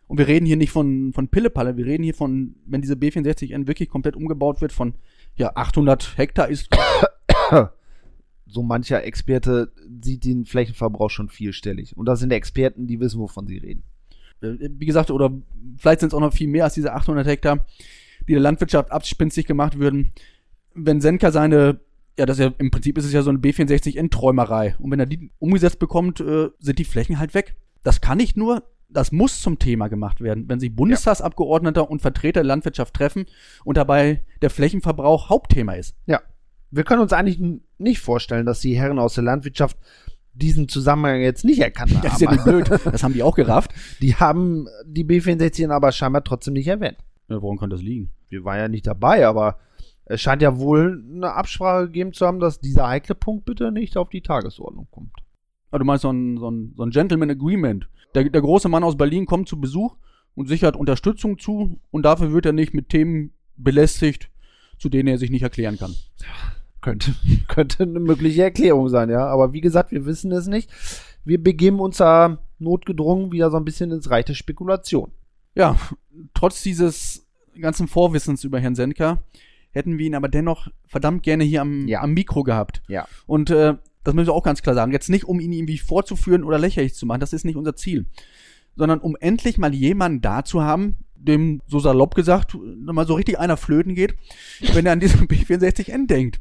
Und 0.08 0.18
wir 0.18 0.26
reden 0.26 0.46
hier 0.46 0.56
nicht 0.56 0.72
von, 0.72 1.12
von 1.12 1.28
Pillepalle, 1.28 1.76
wir 1.76 1.86
reden 1.86 2.02
hier 2.02 2.14
von, 2.14 2.56
wenn 2.66 2.82
diese 2.82 2.94
B64N 2.94 3.68
wirklich 3.68 3.88
komplett 3.88 4.16
umgebaut 4.16 4.60
wird, 4.60 4.72
von 4.72 4.94
ja, 5.36 5.52
800 5.54 6.18
Hektar 6.18 6.48
ist. 6.48 6.68
so 8.50 8.62
mancher 8.62 9.04
Experte 9.04 9.72
sieht 10.02 10.24
den 10.24 10.44
Flächenverbrauch 10.44 11.10
schon 11.10 11.28
vielstellig. 11.28 11.96
Und 11.96 12.06
das 12.06 12.20
sind 12.20 12.32
Experten, 12.32 12.86
die 12.86 13.00
wissen, 13.00 13.20
wovon 13.20 13.46
sie 13.46 13.58
reden. 13.58 13.84
Äh, 14.42 14.56
Wie 14.60 14.86
gesagt, 14.86 15.10
oder 15.10 15.32
vielleicht 15.76 16.00
sind 16.00 16.08
es 16.08 16.14
auch 16.14 16.20
noch 16.20 16.32
viel 16.32 16.48
mehr 16.48 16.64
als 16.64 16.74
diese 16.74 16.92
800 16.92 17.26
Hektar, 17.26 17.66
die 18.26 18.32
der 18.32 18.40
Landwirtschaft 18.40 18.90
abspinstig 18.90 19.46
gemacht 19.46 19.78
würden. 19.78 20.12
Wenn 20.74 21.00
Senka 21.00 21.30
seine, 21.30 21.80
ja, 22.18 22.26
das 22.26 22.38
ist 22.38 22.44
ja, 22.44 22.52
im 22.58 22.70
Prinzip 22.70 22.98
ist 22.98 23.04
es 23.04 23.12
ja 23.12 23.22
so 23.22 23.30
eine 23.30 23.38
B64N-Träumerei. 23.38 24.76
Und 24.78 24.90
wenn 24.90 25.00
er 25.00 25.06
die 25.06 25.30
umgesetzt 25.38 25.78
bekommt, 25.78 26.20
äh, 26.20 26.50
sind 26.58 26.78
die 26.78 26.84
Flächen 26.84 27.18
halt 27.18 27.34
weg. 27.34 27.56
Das 27.82 28.00
kann 28.00 28.18
nicht 28.18 28.36
nur, 28.36 28.64
das 28.88 29.12
muss 29.12 29.40
zum 29.40 29.58
Thema 29.58 29.88
gemacht 29.88 30.20
werden, 30.20 30.48
wenn 30.48 30.60
sich 30.60 30.74
Bundestagsabgeordneter 30.74 31.88
und 31.88 32.02
Vertreter 32.02 32.40
der 32.40 32.44
Landwirtschaft 32.44 32.94
treffen 32.94 33.26
und 33.64 33.76
dabei 33.76 34.24
der 34.42 34.50
Flächenverbrauch 34.50 35.28
Hauptthema 35.28 35.74
ist. 35.74 35.96
Ja. 36.06 36.20
Wir 36.72 36.84
können 36.84 37.02
uns 37.02 37.12
eigentlich 37.12 37.40
nicht 37.80 38.00
vorstellen, 38.00 38.46
dass 38.46 38.60
die 38.60 38.76
Herren 38.76 38.98
aus 38.98 39.14
der 39.14 39.24
Landwirtschaft 39.24 39.76
diesen 40.32 40.68
Zusammenhang 40.68 41.20
jetzt 41.20 41.44
nicht 41.44 41.60
erkannt 41.60 41.94
haben. 41.94 42.02
Das 42.02 42.14
ist 42.14 42.20
ja 42.20 42.30
nicht 42.30 42.44
blöd. 42.44 42.68
Das 42.84 43.02
haben 43.02 43.14
die 43.14 43.22
auch 43.22 43.34
gerafft. 43.34 43.72
Die 44.00 44.14
haben 44.14 44.68
die 44.86 45.04
B64 45.04 45.70
aber 45.70 45.92
scheinbar 45.92 46.24
trotzdem 46.24 46.54
nicht 46.54 46.68
erwähnt. 46.68 46.98
Ja, 47.28 47.42
woran 47.42 47.58
könnte 47.58 47.76
das 47.76 47.82
liegen? 47.82 48.10
Wir 48.28 48.44
waren 48.44 48.58
ja 48.58 48.68
nicht 48.68 48.86
dabei, 48.86 49.26
aber 49.26 49.58
es 50.04 50.20
scheint 50.20 50.42
ja 50.42 50.58
wohl 50.58 51.04
eine 51.08 51.34
Absprache 51.34 51.86
gegeben 51.86 52.12
zu 52.12 52.26
haben, 52.26 52.40
dass 52.40 52.60
dieser 52.60 52.88
heikle 52.88 53.14
Punkt 53.14 53.44
bitte 53.44 53.70
nicht 53.70 53.96
auf 53.96 54.08
die 54.08 54.22
Tagesordnung 54.22 54.88
kommt. 54.90 55.12
Ah, 55.70 55.78
du 55.78 55.84
meinst 55.84 56.02
so 56.02 56.10
ein, 56.10 56.36
so 56.38 56.50
ein, 56.50 56.74
so 56.76 56.82
ein 56.82 56.90
Gentleman 56.90 57.30
Agreement. 57.30 57.88
Der, 58.14 58.28
der 58.28 58.40
große 58.40 58.68
Mann 58.68 58.82
aus 58.82 58.96
Berlin 58.96 59.26
kommt 59.26 59.48
zu 59.48 59.60
Besuch 59.60 59.96
und 60.34 60.48
sichert 60.48 60.74
Unterstützung 60.74 61.38
zu 61.38 61.80
und 61.90 62.02
dafür 62.04 62.32
wird 62.32 62.46
er 62.46 62.52
nicht 62.52 62.74
mit 62.74 62.88
Themen 62.88 63.32
belästigt, 63.56 64.30
zu 64.78 64.88
denen 64.88 65.08
er 65.08 65.18
sich 65.18 65.30
nicht 65.30 65.42
erklären 65.42 65.78
kann. 65.78 65.94
Könnte, 66.80 67.14
könnte 67.48 67.82
eine 67.82 68.00
mögliche 68.00 68.42
Erklärung 68.42 68.88
sein, 68.88 69.10
ja. 69.10 69.26
Aber 69.26 69.52
wie 69.52 69.60
gesagt, 69.60 69.92
wir 69.92 70.06
wissen 70.06 70.32
es 70.32 70.46
nicht. 70.46 70.70
Wir 71.24 71.42
begeben 71.42 71.80
uns 71.80 71.98
da 71.98 72.38
notgedrungen 72.58 73.32
wieder 73.32 73.50
so 73.50 73.56
ein 73.56 73.64
bisschen 73.64 73.90
ins 73.90 74.10
Reich 74.10 74.24
der 74.24 74.34
Spekulation. 74.34 75.12
Ja, 75.54 75.76
trotz 76.34 76.62
dieses 76.62 77.26
ganzen 77.60 77.88
Vorwissens 77.88 78.44
über 78.44 78.60
Herrn 78.60 78.74
Senka 78.74 79.22
hätten 79.72 79.98
wir 79.98 80.06
ihn 80.06 80.14
aber 80.14 80.28
dennoch 80.28 80.68
verdammt 80.86 81.22
gerne 81.22 81.44
hier 81.44 81.60
am, 81.62 81.86
Ja. 81.86 82.00
am 82.02 82.12
Mikro 82.12 82.42
gehabt. 82.42 82.82
Ja. 82.88 83.06
Und 83.26 83.50
äh, 83.50 83.74
das 84.02 84.14
müssen 84.14 84.28
wir 84.28 84.34
auch 84.34 84.42
ganz 84.42 84.62
klar 84.62 84.74
sagen. 84.74 84.92
Jetzt 84.92 85.10
nicht, 85.10 85.24
um 85.24 85.40
ihn 85.40 85.52
irgendwie 85.52 85.78
vorzuführen 85.78 86.42
oder 86.44 86.58
lächerlich 86.58 86.94
zu 86.94 87.06
machen, 87.06 87.20
das 87.20 87.32
ist 87.32 87.44
nicht 87.44 87.56
unser 87.56 87.76
Ziel. 87.76 88.06
Sondern 88.76 89.00
um 89.00 89.16
endlich 89.20 89.58
mal 89.58 89.74
jemanden 89.74 90.20
da 90.22 90.44
zu 90.44 90.62
haben, 90.62 90.96
dem 91.20 91.60
so 91.66 91.78
salopp 91.78 92.14
gesagt, 92.14 92.56
mal 92.60 93.06
so 93.06 93.14
richtig 93.14 93.38
einer 93.38 93.56
flöten 93.56 93.94
geht, 93.94 94.14
wenn 94.72 94.86
er 94.86 94.92
an 94.92 95.00
diesen 95.00 95.26
B64N 95.28 96.06
denkt. 96.06 96.40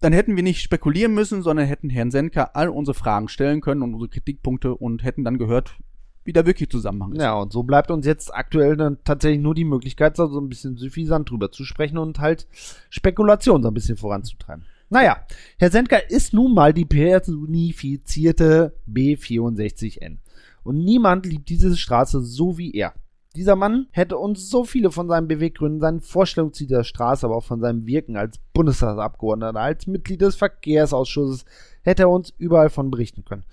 Dann 0.00 0.12
hätten 0.12 0.36
wir 0.36 0.42
nicht 0.42 0.60
spekulieren 0.60 1.14
müssen, 1.14 1.42
sondern 1.42 1.66
hätten 1.66 1.88
Herrn 1.88 2.10
Senka 2.10 2.50
all 2.54 2.68
unsere 2.68 2.94
Fragen 2.94 3.28
stellen 3.28 3.60
können 3.60 3.82
und 3.82 3.94
unsere 3.94 4.10
Kritikpunkte 4.10 4.74
und 4.74 5.02
hätten 5.02 5.24
dann 5.24 5.38
gehört, 5.38 5.76
wie 6.24 6.32
der 6.32 6.46
wirklich 6.46 6.70
Zusammenhang 6.70 7.12
ist. 7.12 7.22
Ja, 7.22 7.34
und 7.34 7.52
so 7.52 7.62
bleibt 7.62 7.90
uns 7.90 8.04
jetzt 8.04 8.34
aktuell 8.34 8.76
dann 8.76 8.98
tatsächlich 9.04 9.40
nur 9.40 9.54
die 9.54 9.64
Möglichkeit, 9.64 10.16
so 10.16 10.26
ein 10.38 10.48
bisschen 10.48 10.76
suffisant 10.76 11.30
drüber 11.30 11.52
zu 11.52 11.64
sprechen 11.64 11.98
und 11.98 12.18
halt 12.18 12.46
Spekulation 12.90 13.62
so 13.62 13.68
ein 13.68 13.74
bisschen 13.74 13.96
voranzutreiben. 13.96 14.64
Naja, 14.90 15.24
Herr 15.58 15.70
Sendker 15.70 16.10
ist 16.10 16.34
nun 16.34 16.54
mal 16.54 16.72
die 16.72 16.84
personifizierte 16.84 18.74
B64N. 18.90 20.18
Und 20.62 20.84
niemand 20.84 21.26
liebt 21.26 21.48
diese 21.48 21.76
Straße 21.76 22.22
so 22.22 22.58
wie 22.58 22.72
er. 22.72 22.94
Dieser 23.36 23.56
Mann 23.56 23.88
hätte 23.90 24.16
uns 24.16 24.48
so 24.48 24.64
viele 24.64 24.92
von 24.92 25.08
seinen 25.08 25.26
Beweggründen, 25.26 25.80
seinen 25.80 26.00
Vorstellungen 26.00 26.52
zu 26.52 26.64
dieser 26.64 26.84
Straße, 26.84 27.26
aber 27.26 27.36
auch 27.36 27.44
von 27.44 27.60
seinem 27.60 27.86
Wirken 27.86 28.16
als 28.16 28.38
Bundestagsabgeordneter, 28.52 29.58
als 29.58 29.88
Mitglied 29.88 30.20
des 30.20 30.36
Verkehrsausschusses, 30.36 31.44
hätte 31.82 32.04
er 32.04 32.10
uns 32.10 32.32
überall 32.38 32.70
von 32.70 32.92
berichten 32.92 33.24
können. 33.24 33.44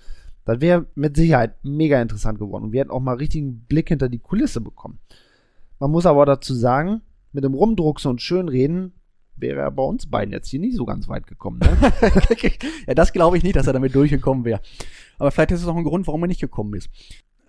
Das 0.44 0.60
wäre 0.60 0.86
mit 0.94 1.16
Sicherheit 1.16 1.56
mega 1.62 2.00
interessant 2.00 2.38
geworden. 2.38 2.64
Und 2.64 2.72
wir 2.72 2.80
hätten 2.80 2.90
auch 2.90 3.00
mal 3.00 3.16
richtigen 3.16 3.64
Blick 3.66 3.88
hinter 3.88 4.08
die 4.08 4.18
Kulisse 4.18 4.60
bekommen. 4.60 4.98
Man 5.78 5.90
muss 5.90 6.06
aber 6.06 6.26
dazu 6.26 6.54
sagen, 6.54 7.02
mit 7.32 7.44
dem 7.44 7.54
Rumdrucksen 7.54 8.10
und 8.10 8.22
Schönreden 8.22 8.92
wäre 9.36 9.60
er 9.60 9.70
bei 9.70 9.82
uns 9.82 10.06
beiden 10.06 10.32
jetzt 10.32 10.48
hier 10.48 10.60
nicht 10.60 10.76
so 10.76 10.84
ganz 10.84 11.08
weit 11.08 11.26
gekommen. 11.26 11.58
Ne? 11.58 11.92
ja, 12.86 12.94
das 12.94 13.12
glaube 13.12 13.36
ich 13.36 13.42
nicht, 13.42 13.56
dass 13.56 13.66
er 13.66 13.72
damit 13.72 13.94
durchgekommen 13.94 14.44
wäre. 14.44 14.60
Aber 15.18 15.30
vielleicht 15.30 15.52
ist 15.52 15.62
es 15.62 15.66
auch 15.66 15.76
ein 15.76 15.84
Grund, 15.84 16.06
warum 16.06 16.22
er 16.22 16.28
nicht 16.28 16.40
gekommen 16.40 16.74
ist. 16.74 16.88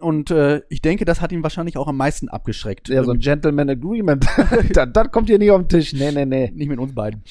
Und 0.04 0.32
äh, 0.32 0.62
ich 0.70 0.82
denke, 0.82 1.06
das 1.06 1.22
hat 1.22 1.32
ihn 1.32 1.44
wahrscheinlich 1.44 1.78
auch 1.78 1.88
am 1.88 1.98
meisten 1.98 2.30
abgeschreckt. 2.30 2.90
ja, 2.90 3.04
so 3.04 3.12
ein 3.12 3.20
Gentleman 3.20 3.70
Agreement. 3.70 4.26
das, 4.74 4.90
das 4.94 5.12
kommt 5.12 5.30
hier 5.30 5.40
nicht 5.40 5.52
auf 5.52 5.62
den 5.62 5.70
Tisch. 5.70 5.94
Nee, 5.94 6.12
nee, 6.12 6.26
nee. 6.26 6.52
nicht 6.54 6.68
mit 6.70 6.80
uns 6.80 6.94
beiden. 6.94 7.24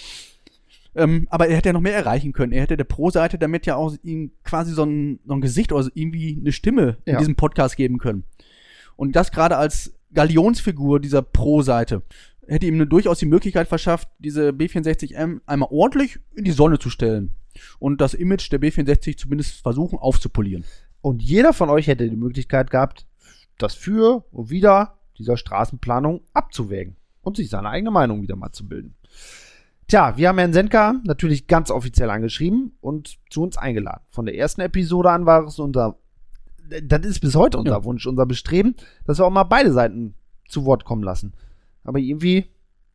Ähm, 0.95 1.27
aber 1.31 1.49
er 1.49 1.57
hätte 1.57 1.71
ja 1.71 1.73
noch 1.73 1.81
mehr 1.81 1.95
erreichen 1.97 2.33
können. 2.33 2.53
Er 2.53 2.63
hätte 2.63 2.77
der 2.77 2.85
Pro-Seite 2.85 3.39
damit 3.39 3.65
ja 3.67 3.77
auch 3.77 3.95
ihm 4.03 4.33
quasi 4.45 4.73
so 4.73 4.85
ein, 4.85 5.21
so 5.27 5.35
ein 5.35 5.41
Gesicht 5.41 5.73
oder 5.73 5.85
so 5.85 5.91
irgendwie 5.95 6.37
eine 6.41 6.53
Stimme 6.53 6.99
in 7.05 7.15
Ja. 7.15 7.19
diesem 7.19 7.37
Podcast 7.37 7.77
geben 7.77 7.99
können. 7.99 8.25
Und 8.97 9.17
das 9.17 9.31
gerade 9.33 9.57
als 9.57 9.95
Galionsfigur 10.13 11.01
dieser 11.01 11.23
Pro-Seite 11.23 12.03
hätte 12.47 12.67
ihm 12.67 12.89
durchaus 12.89 13.19
die 13.19 13.27
Möglichkeit 13.27 13.69
verschafft, 13.69 14.09
diese 14.19 14.51
B64M 14.51 15.41
einmal 15.47 15.69
ordentlich 15.71 16.19
in 16.35 16.45
die 16.45 16.51
Sonne 16.51 16.79
zu 16.79 16.91
stellen 16.91 17.31
und 17.79 18.01
das 18.01 18.13
Image 18.15 18.51
der 18.53 18.61
B64 18.61 19.17
zumindest 19.17 19.63
versuchen 19.63 19.99
aufzupolieren. 19.99 20.65
Und 21.03 21.23
jeder 21.23 21.53
von 21.53 21.69
euch 21.69 21.87
hätte 21.89 22.09
die 22.09 22.17
Möglichkeit 22.17 22.71
gehabt, 22.71 23.07
das 23.59 23.75
für 23.75 24.25
und 24.31 24.51
wider 24.51 24.99
dieser 25.19 25.37
Straßenplanung 25.37 26.23
abzuwägen 26.33 26.97
und 27.21 27.37
sich 27.37 27.51
seine 27.51 27.69
eigene 27.69 27.91
Meinung 27.91 28.23
wieder 28.23 28.37
mal 28.37 28.53
zu 28.53 28.67
bilden. 28.67 28.95
Tja, 29.89 30.17
wir 30.17 30.29
haben 30.29 30.39
Herrn 30.39 30.53
Senka 30.53 30.95
natürlich 31.05 31.47
ganz 31.49 31.71
offiziell 31.71 32.09
angeschrieben 32.09 32.73
und 32.81 33.19
zu 33.31 33.43
uns 33.43 33.59
eingeladen. 33.59 34.03
Von 34.09 34.25
der 34.27 34.37
ersten 34.37 34.61
Episode 34.63 35.11
an 35.11 35.27
war 35.27 35.45
es 35.47 35.59
unser, 35.59 35.99
das 36.83 37.05
ist 37.05 37.21
bis 37.21 37.35
heute 37.35 37.59
unser 37.59 37.73
Ja. 37.79 37.85
Wunsch, 37.85 38.07
unser 38.07 38.25
Bestreben, 38.25 38.75
dass 39.05 39.19
wir 39.19 39.27
auch 39.27 39.31
mal 39.31 39.43
beide 39.45 39.73
Seiten 39.73 40.15
zu 40.49 40.65
Wort 40.65 40.85
kommen 40.85 41.03
lassen. 41.03 41.35
Aber 41.85 41.99
irgendwie, 41.99 42.47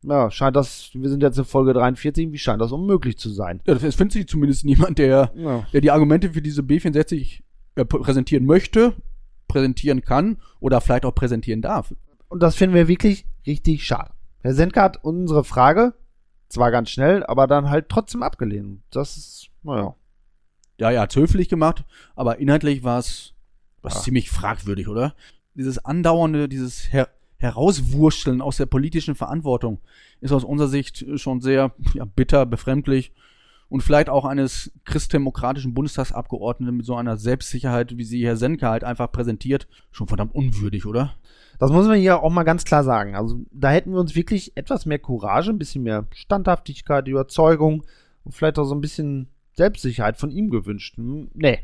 ja, 0.02 0.30
scheint 0.30 0.56
das, 0.56 0.90
wir 0.94 1.08
sind 1.08 1.22
jetzt 1.22 1.38
in 1.38 1.44
Folge 1.44 1.72
43, 1.74 2.24
irgendwie 2.24 2.38
scheint 2.38 2.60
das 2.60 2.72
unmöglich 2.72 3.18
zu 3.18 3.28
sein. 3.28 3.60
Ja, 3.66 3.74
es 3.74 3.94
findet 3.94 4.12
sich 4.12 4.26
zumindest 4.28 4.64
niemand, 4.64 4.98
der 4.98 5.30
Ja. 5.36 5.66
der 5.72 5.80
die 5.82 5.90
Argumente 5.90 6.30
für 6.30 6.42
diese 6.42 6.62
B64 6.62 7.42
äh, 7.78 7.82
pr- 7.82 8.02
präsentieren 8.02 8.44
möchte, 8.46 8.94
präsentieren 9.46 10.02
kann 10.02 10.38
oder 10.60 10.80
vielleicht 10.80 11.04
auch 11.04 11.14
präsentieren 11.14 11.62
darf. 11.62 11.94
Und 12.28 12.42
das 12.42 12.56
finden 12.56 12.74
wir 12.74 12.88
wirklich 12.88 13.24
richtig 13.46 13.84
schade. 13.86 14.10
Herr 14.40 14.54
Senka 14.54 14.82
hat 14.82 15.02
unsere 15.02 15.44
Frage 15.44 15.94
zwar 16.48 16.70
ganz 16.70 16.90
schnell, 16.90 17.24
aber 17.24 17.46
dann 17.46 17.70
halt 17.70 17.88
trotzdem 17.88 18.22
abgelehnt. 18.22 18.82
Das 18.90 19.16
ist, 19.16 19.48
naja. 19.62 19.94
Ja, 20.78 20.90
ja, 20.90 21.00
hat's 21.02 21.16
höflich 21.16 21.48
gemacht, 21.48 21.84
aber 22.14 22.38
inhaltlich 22.38 22.84
war 22.84 22.98
es 22.98 23.34
was 23.82 23.94
Ja. 23.94 24.00
ziemlich 24.02 24.30
fragwürdig, 24.30 24.88
oder? 24.88 25.14
Dieses 25.54 25.84
andauernde, 25.84 26.48
dieses 26.48 26.92
Her 26.92 27.08
Herauswurschteln 27.40 28.40
aus 28.40 28.56
der 28.56 28.66
politischen 28.66 29.14
Verantwortung 29.14 29.80
ist 30.20 30.32
aus 30.32 30.42
unserer 30.42 30.66
Sicht 30.68 31.04
schon 31.16 31.40
sehr 31.40 31.72
ja, 31.94 32.04
bitter, 32.04 32.46
befremdlich 32.46 33.12
und 33.68 33.82
vielleicht 33.82 34.08
auch 34.08 34.24
eines 34.24 34.72
christdemokratischen 34.84 35.74
Bundestagsabgeordneten 35.74 36.76
mit 36.76 36.86
so 36.86 36.96
einer 36.96 37.16
Selbstsicherheit, 37.16 37.96
wie 37.98 38.04
sie 38.04 38.24
Herr 38.24 38.36
Senka 38.36 38.70
halt 38.70 38.84
einfach 38.84 39.12
präsentiert, 39.12 39.68
schon 39.90 40.08
verdammt 40.08 40.34
unwürdig, 40.34 40.86
oder? 40.86 41.14
Das 41.58 41.70
muss 41.72 41.86
man 41.86 41.98
hier 41.98 42.22
auch 42.22 42.30
mal 42.30 42.44
ganz 42.44 42.64
klar 42.64 42.84
sagen. 42.84 43.14
Also 43.16 43.40
da 43.50 43.70
hätten 43.70 43.92
wir 43.92 44.00
uns 44.00 44.14
wirklich 44.14 44.56
etwas 44.56 44.86
mehr 44.86 44.98
Courage, 45.00 45.50
ein 45.50 45.58
bisschen 45.58 45.82
mehr 45.82 46.06
Standhaftigkeit, 46.14 47.08
Überzeugung 47.08 47.84
und 48.24 48.32
vielleicht 48.32 48.58
auch 48.58 48.64
so 48.64 48.74
ein 48.74 48.80
bisschen 48.80 49.28
Selbstsicherheit 49.54 50.16
von 50.16 50.30
ihm 50.30 50.50
gewünscht. 50.50 50.96
Hm, 50.96 51.30
Nee. 51.34 51.58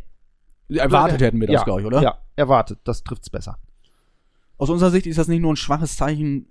Erwartet 0.68 1.20
hätten 1.20 1.40
wir 1.40 1.46
das, 1.46 1.54
ja, 1.54 1.62
glaube 1.62 1.82
ich, 1.82 1.86
oder? 1.86 2.02
Ja, 2.02 2.18
erwartet. 2.36 2.80
Das 2.84 3.04
trifft's 3.04 3.28
besser. 3.30 3.58
aus 4.56 4.70
unserer 4.70 4.90
Sicht 4.90 5.06
ist 5.06 5.18
das 5.18 5.28
nicht 5.28 5.40
nur 5.40 5.52
ein 5.52 5.56
schwaches 5.56 5.96
Zeichen 5.96 6.46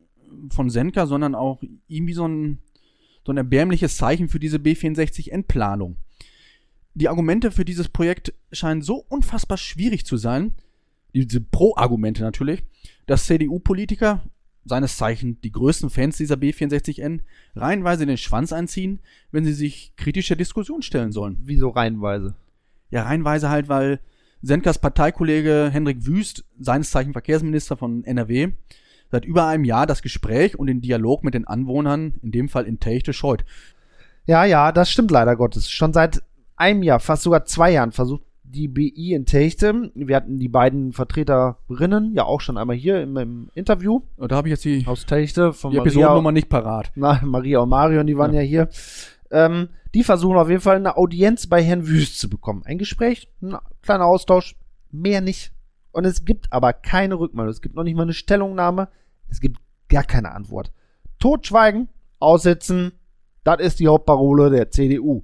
von 0.50 0.70
Senka, 0.70 1.06
sondern 1.08 1.36
auch 1.36 1.62
irgendwie 1.88 2.14
so 2.14 2.28
ein, 2.28 2.60
so 3.26 3.32
ein 3.32 3.38
erbärmliches 3.38 3.98
Zeichen 3.98 4.30
für 4.30 4.40
diese 4.40 4.58
B64-Endplanung. 4.58 5.98
Die 6.94 7.10
Argumente 7.10 7.52
für 7.52 7.66
dieses 7.66 7.90
Projekt 7.90 8.34
scheinen 8.52 8.82
so 8.82 9.04
unfassbar 9.10 9.58
schwierig 9.58 10.06
zu 10.06 10.18
sein, 10.18 10.54
diese 11.14 11.42
Pro-Argumente 11.42 12.24
natürlich, 12.24 12.64
dass 13.06 13.26
CDU-Politiker, 13.26 14.24
seines 14.66 14.98
Zeichen 14.98 15.42
die 15.42 15.52
größten 15.52 15.90
Fans 15.90 16.18
dieser 16.18 16.36
B64N, 16.36 17.20
reihenweise 17.56 18.06
den 18.06 18.18
Schwanz 18.18 18.54
einziehen, 18.54 19.00
wenn 19.32 19.44
sie 19.44 19.54
sich 19.54 19.94
kritischer 19.98 20.36
Diskussion 20.36 20.82
stellen 20.82 21.12
sollen. 21.12 21.38
Wieso 21.44 21.70
reihenweise? 21.70 22.36
Ja, 22.90 23.04
reihenweise 23.04 23.50
halt, 23.50 23.68
weil 23.68 24.00
Senkas 24.42 24.80
Parteikollege 24.80 25.70
Hendrik 25.72 26.06
Wüst, 26.06 26.46
seines 26.60 26.92
Zeichen 26.92 27.14
Verkehrsminister 27.14 27.76
von 27.76 28.04
NRW, 28.04 28.52
seit 29.14 29.26
über 29.26 29.46
einem 29.46 29.64
Jahr 29.64 29.86
das 29.86 30.02
Gespräch 30.02 30.58
und 30.58 30.66
den 30.68 30.82
Dialog 30.82 31.24
mit 31.24 31.36
den 31.36 31.46
Anwohnern, 31.46 32.16
in 32.24 32.32
dem 32.32 32.50
Fall 32.50 32.66
in 32.66 32.80
Techte, 32.80 33.14
scheut. 33.14 33.46
Ja, 34.26 34.44
ja, 34.44 34.72
das 34.72 34.90
stimmt 34.90 35.12
leider 35.12 35.36
Gottes. 35.36 35.70
Schon 35.70 35.94
seit 35.94 36.24
einem 36.56 36.82
Jahr, 36.82 37.00
fast 37.00 37.22
sogar 37.22 37.46
zwei 37.46 37.72
Jahren 37.72 37.92
versucht 37.92 38.24
die 38.44 38.68
BI 38.68 39.14
in 39.14 39.26
Techte. 39.28 39.92
Wir 39.94 40.16
hatten 40.16 40.40
die 40.40 40.50
beiden 40.50 40.94
Vertreterinnen 40.94 42.14
ja 42.14 42.24
auch 42.24 42.42
schon 42.42 42.58
einmal 42.58 42.76
hier 42.76 43.02
im, 43.02 43.16
im 43.18 43.50
Interview 43.54 44.02
Und 44.18 44.32
da 44.32 44.36
habe 44.38 44.48
ich 44.48 44.54
jetzt 44.54 44.66
die, 44.66 44.86
aus 44.88 45.06
Techte 45.06 45.54
von 45.54 45.70
die 45.72 45.78
Maria, 45.78 45.90
Episodennummer 45.92 46.32
nicht 46.32 46.50
parat. 46.50 46.92
na, 46.96 47.20
Maria 47.24 47.60
und 47.60 47.70
Marion, 47.70 48.08
die 48.08 48.18
waren 48.18 48.34
ja, 48.34 48.42
Ja. 48.42 48.48
hier. 48.48 48.70
Ähm, 49.30 49.70
die 49.94 50.04
versuchen 50.04 50.38
auf 50.38 50.50
jeden 50.50 50.62
Fall 50.62 50.78
eine 50.78 50.98
Audienz 50.98 51.46
bei 51.46 51.62
Herrn 51.62 51.88
Wüst 51.88 52.20
zu 52.20 52.30
bekommen. 52.30 52.64
Ein 52.66 52.80
Gespräch, 52.80 53.28
ein 53.44 53.56
kleiner 53.84 54.06
Austausch, 54.06 54.56
mehr 54.92 55.22
nicht. 55.22 55.52
Und 55.92 56.06
es 56.06 56.26
gibt 56.26 56.52
aber 56.52 56.74
keine 56.74 57.20
Rückmeldung. 57.20 57.52
Es 57.52 57.62
gibt 57.62 57.76
noch 57.76 57.84
nicht 57.84 57.96
mal 57.96 58.02
eine 58.04 58.14
Stellungnahme. 58.14 58.88
Es 59.34 59.42
gibt 59.42 59.60
gar 59.90 60.04
keine 60.04 60.32
Antwort. 60.32 60.72
Totschweigen, 61.18 61.90
aussetzen, 62.20 62.92
das 63.44 63.60
ist 63.60 63.80
die 63.80 63.88
Hauptparole 63.88 64.52
der 64.52 64.70
CDU. 64.70 65.24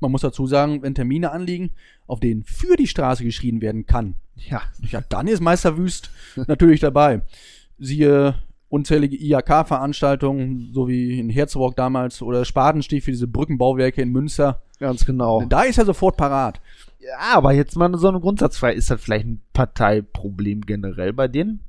Man 0.00 0.10
muss 0.10 0.22
dazu 0.22 0.46
sagen, 0.48 0.82
wenn 0.82 0.96
Termine 0.96 1.30
anliegen, 1.30 1.70
auf 2.08 2.18
denen 2.18 2.42
für 2.42 2.74
die 2.74 2.88
Straße 2.88 3.22
geschrien 3.22 3.60
werden 3.60 3.86
kann, 3.86 4.16
Ja, 4.34 4.62
ja, 4.90 5.00
dann 5.08 5.28
ist 5.28 5.40
Meister 5.40 5.76
Wüst 5.76 6.10
natürlich 6.48 6.80
dabei. 6.80 7.22
Siehe 7.78 8.34
unzählige 8.68 9.16
IAK-Veranstaltungen, 9.16 10.70
so 10.72 10.88
wie 10.88 11.20
in 11.20 11.30
Herzog 11.30 11.76
damals 11.76 12.20
oder 12.20 12.44
Spatenstich 12.44 13.04
für 13.04 13.12
diese 13.12 13.28
Brückenbauwerke 13.28 14.02
in 14.02 14.10
Münster. 14.10 14.62
ganz 14.80 15.06
genau. 15.06 15.44
Da 15.48 15.62
ist 15.62 15.78
er 15.78 15.86
sofort 15.86 16.16
parat. 16.16 16.60
Ja, 16.98 17.36
aber 17.36 17.52
jetzt 17.52 17.76
mal 17.76 17.96
so 17.96 18.08
eine 18.08 18.20
Grundsatzfrage. 18.20 18.74
Ist 18.74 18.90
das 18.90 19.00
vielleicht 19.00 19.26
ein 19.26 19.42
Parteiproblem 19.52 20.62
generell 20.62 21.12
bei 21.12 21.28
denen? 21.28 21.60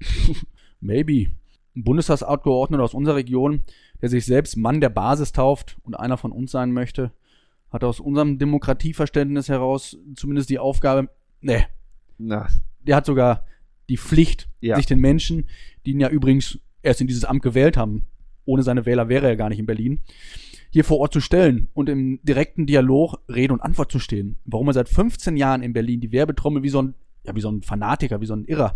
Maybe. 0.80 1.30
Ein 1.74 1.84
Bundestagsabgeordneter 1.84 2.82
aus 2.82 2.94
unserer 2.94 3.16
Region, 3.16 3.62
der 4.00 4.08
sich 4.08 4.24
selbst 4.24 4.56
Mann 4.56 4.80
der 4.80 4.88
Basis 4.88 5.32
tauft 5.32 5.76
und 5.82 5.94
einer 5.94 6.16
von 6.16 6.32
uns 6.32 6.50
sein 6.50 6.72
möchte, 6.72 7.12
hat 7.70 7.84
aus 7.84 8.00
unserem 8.00 8.38
Demokratieverständnis 8.38 9.48
heraus 9.48 9.98
zumindest 10.14 10.50
die 10.50 10.58
Aufgabe, 10.58 11.08
ne, 11.40 11.66
Na, 12.18 12.48
der 12.80 12.96
hat 12.96 13.06
sogar 13.06 13.44
die 13.88 13.98
Pflicht, 13.98 14.48
Ja. 14.60 14.76
sich 14.76 14.86
den 14.86 15.00
Menschen, 15.00 15.46
die 15.84 15.90
ihn 15.92 16.00
ja 16.00 16.08
übrigens 16.08 16.58
erst 16.82 17.00
in 17.00 17.06
dieses 17.06 17.24
Amt 17.24 17.42
gewählt 17.42 17.76
haben, 17.76 18.06
ohne 18.44 18.62
seine 18.62 18.86
Wähler 18.86 19.08
wäre 19.08 19.26
er 19.26 19.36
gar 19.36 19.48
nicht 19.48 19.58
in 19.58 19.66
Berlin, 19.66 20.00
hier 20.70 20.84
vor 20.84 20.98
Ort 20.98 21.12
zu 21.12 21.20
stellen 21.20 21.68
und 21.74 21.88
im 21.88 22.20
direkten 22.22 22.66
Dialog 22.66 23.18
Rede 23.28 23.52
und 23.52 23.60
Antwort 23.60 23.90
zu 23.92 23.98
stehen. 23.98 24.38
Warum 24.44 24.68
er 24.68 24.74
seit 24.74 24.88
15 24.88 25.36
Jahren 25.36 25.62
in 25.62 25.72
Berlin 25.72 26.00
die 26.00 26.12
Werbetrommel 26.12 26.62
wie 26.62 26.68
so 26.68 26.82
ein, 26.82 26.94
ja, 27.26 27.34
wie 27.34 27.40
so 27.40 27.50
ein 27.50 27.62
Fanatiker, 27.62 28.20
wie 28.20 28.26
so 28.26 28.34
ein 28.34 28.44
Irrer 28.44 28.74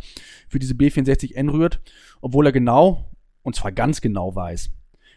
für 0.48 0.58
diese 0.58 0.74
B64N 0.74 1.50
rührt, 1.50 1.80
obwohl 2.20 2.46
er 2.46 2.52
genau, 2.52 3.10
und 3.42 3.54
zwar 3.54 3.72
ganz 3.72 4.00
genau 4.00 4.34
weiß, 4.34 4.70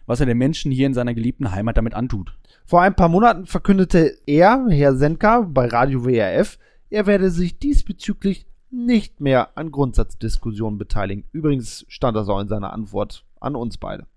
was 0.06 0.20
er 0.20 0.26
den 0.26 0.38
Menschen 0.38 0.72
hier 0.72 0.88
in 0.88 0.94
seiner 0.94 1.14
geliebten 1.14 1.52
Heimat 1.52 1.78
damit 1.78 1.94
antut. 1.94 2.38
Vor 2.66 2.82
ein 2.82 2.96
paar 2.96 3.10
Monaten 3.10 3.46
verkündete 3.46 4.18
er, 4.26 4.66
Herr 4.70 4.96
Senka, 4.96 5.42
bei 5.42 5.68
Radio 5.68 6.06
WRF, 6.06 6.58
er 6.90 7.08
werde 7.08 7.30
sich 7.30 7.60
diesbezüglich 7.60 8.46
nicht 8.70 9.22
mehr 9.22 9.58
an 9.58 9.72
Grundsatzdiskussionen 9.72 10.78
beteiligen. 10.78 11.26
Übrigens 11.32 11.86
stand 11.88 12.18
das 12.18 12.28
auch 12.30 12.40
in 12.40 12.48
seiner 12.48 12.74
Antwort 12.74 13.26
an 13.40 13.56
uns 13.56 13.78
beide. 13.78 14.08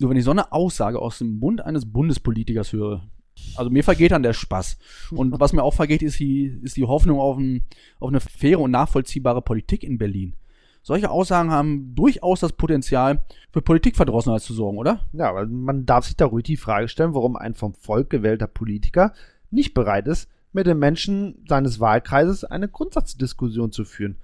Nur 0.00 0.10
wenn 0.10 0.16
ich 0.16 0.24
so 0.24 0.32
eine 0.32 0.52
Aussage 0.52 0.98
aus 0.98 1.18
dem 1.18 1.38
Mund 1.38 1.64
eines 1.64 1.90
Bundespolitikers 1.90 2.72
höre, 2.72 3.08
also 3.56 3.70
mir 3.70 3.84
vergeht 3.84 4.12
dann 4.12 4.22
der 4.22 4.32
Spaß. 4.32 4.78
Und 5.10 5.38
was 5.40 5.52
mir 5.52 5.62
auch 5.62 5.74
vergeht, 5.74 6.02
ist 6.02 6.18
die, 6.18 6.58
ist 6.62 6.76
die 6.76 6.84
Hoffnung 6.84 7.20
auf, 7.20 7.36
ein, 7.38 7.64
auf 8.00 8.08
eine 8.08 8.20
faire 8.20 8.60
und 8.60 8.70
nachvollziehbare 8.70 9.42
Politik 9.42 9.82
in 9.82 9.98
Berlin. 9.98 10.34
Solche 10.82 11.10
Aussagen 11.10 11.50
haben 11.50 11.94
durchaus 11.94 12.40
das 12.40 12.52
Potenzial, 12.52 13.24
für 13.52 13.62
Politikverdrossenheit 13.62 14.42
zu 14.42 14.52
sorgen, 14.52 14.76
oder? 14.76 15.00
Ja, 15.14 15.30
aber 15.30 15.46
man 15.46 15.86
darf 15.86 16.04
sich 16.04 16.16
da 16.16 16.26
ruhig 16.26 16.44
die 16.44 16.58
Frage 16.58 16.88
stellen, 16.88 17.14
warum 17.14 17.36
ein 17.36 17.54
vom 17.54 17.72
Volk 17.72 18.10
gewählter 18.10 18.46
Politiker 18.46 19.14
nicht 19.50 19.72
bereit 19.72 20.06
ist, 20.06 20.28
mit 20.52 20.66
den 20.66 20.78
Menschen 20.78 21.42
seines 21.48 21.80
Wahlkreises 21.80 22.44
eine 22.44 22.68
Grundsatzdiskussion 22.68 23.72
zu 23.72 23.84
führen. 23.84 24.16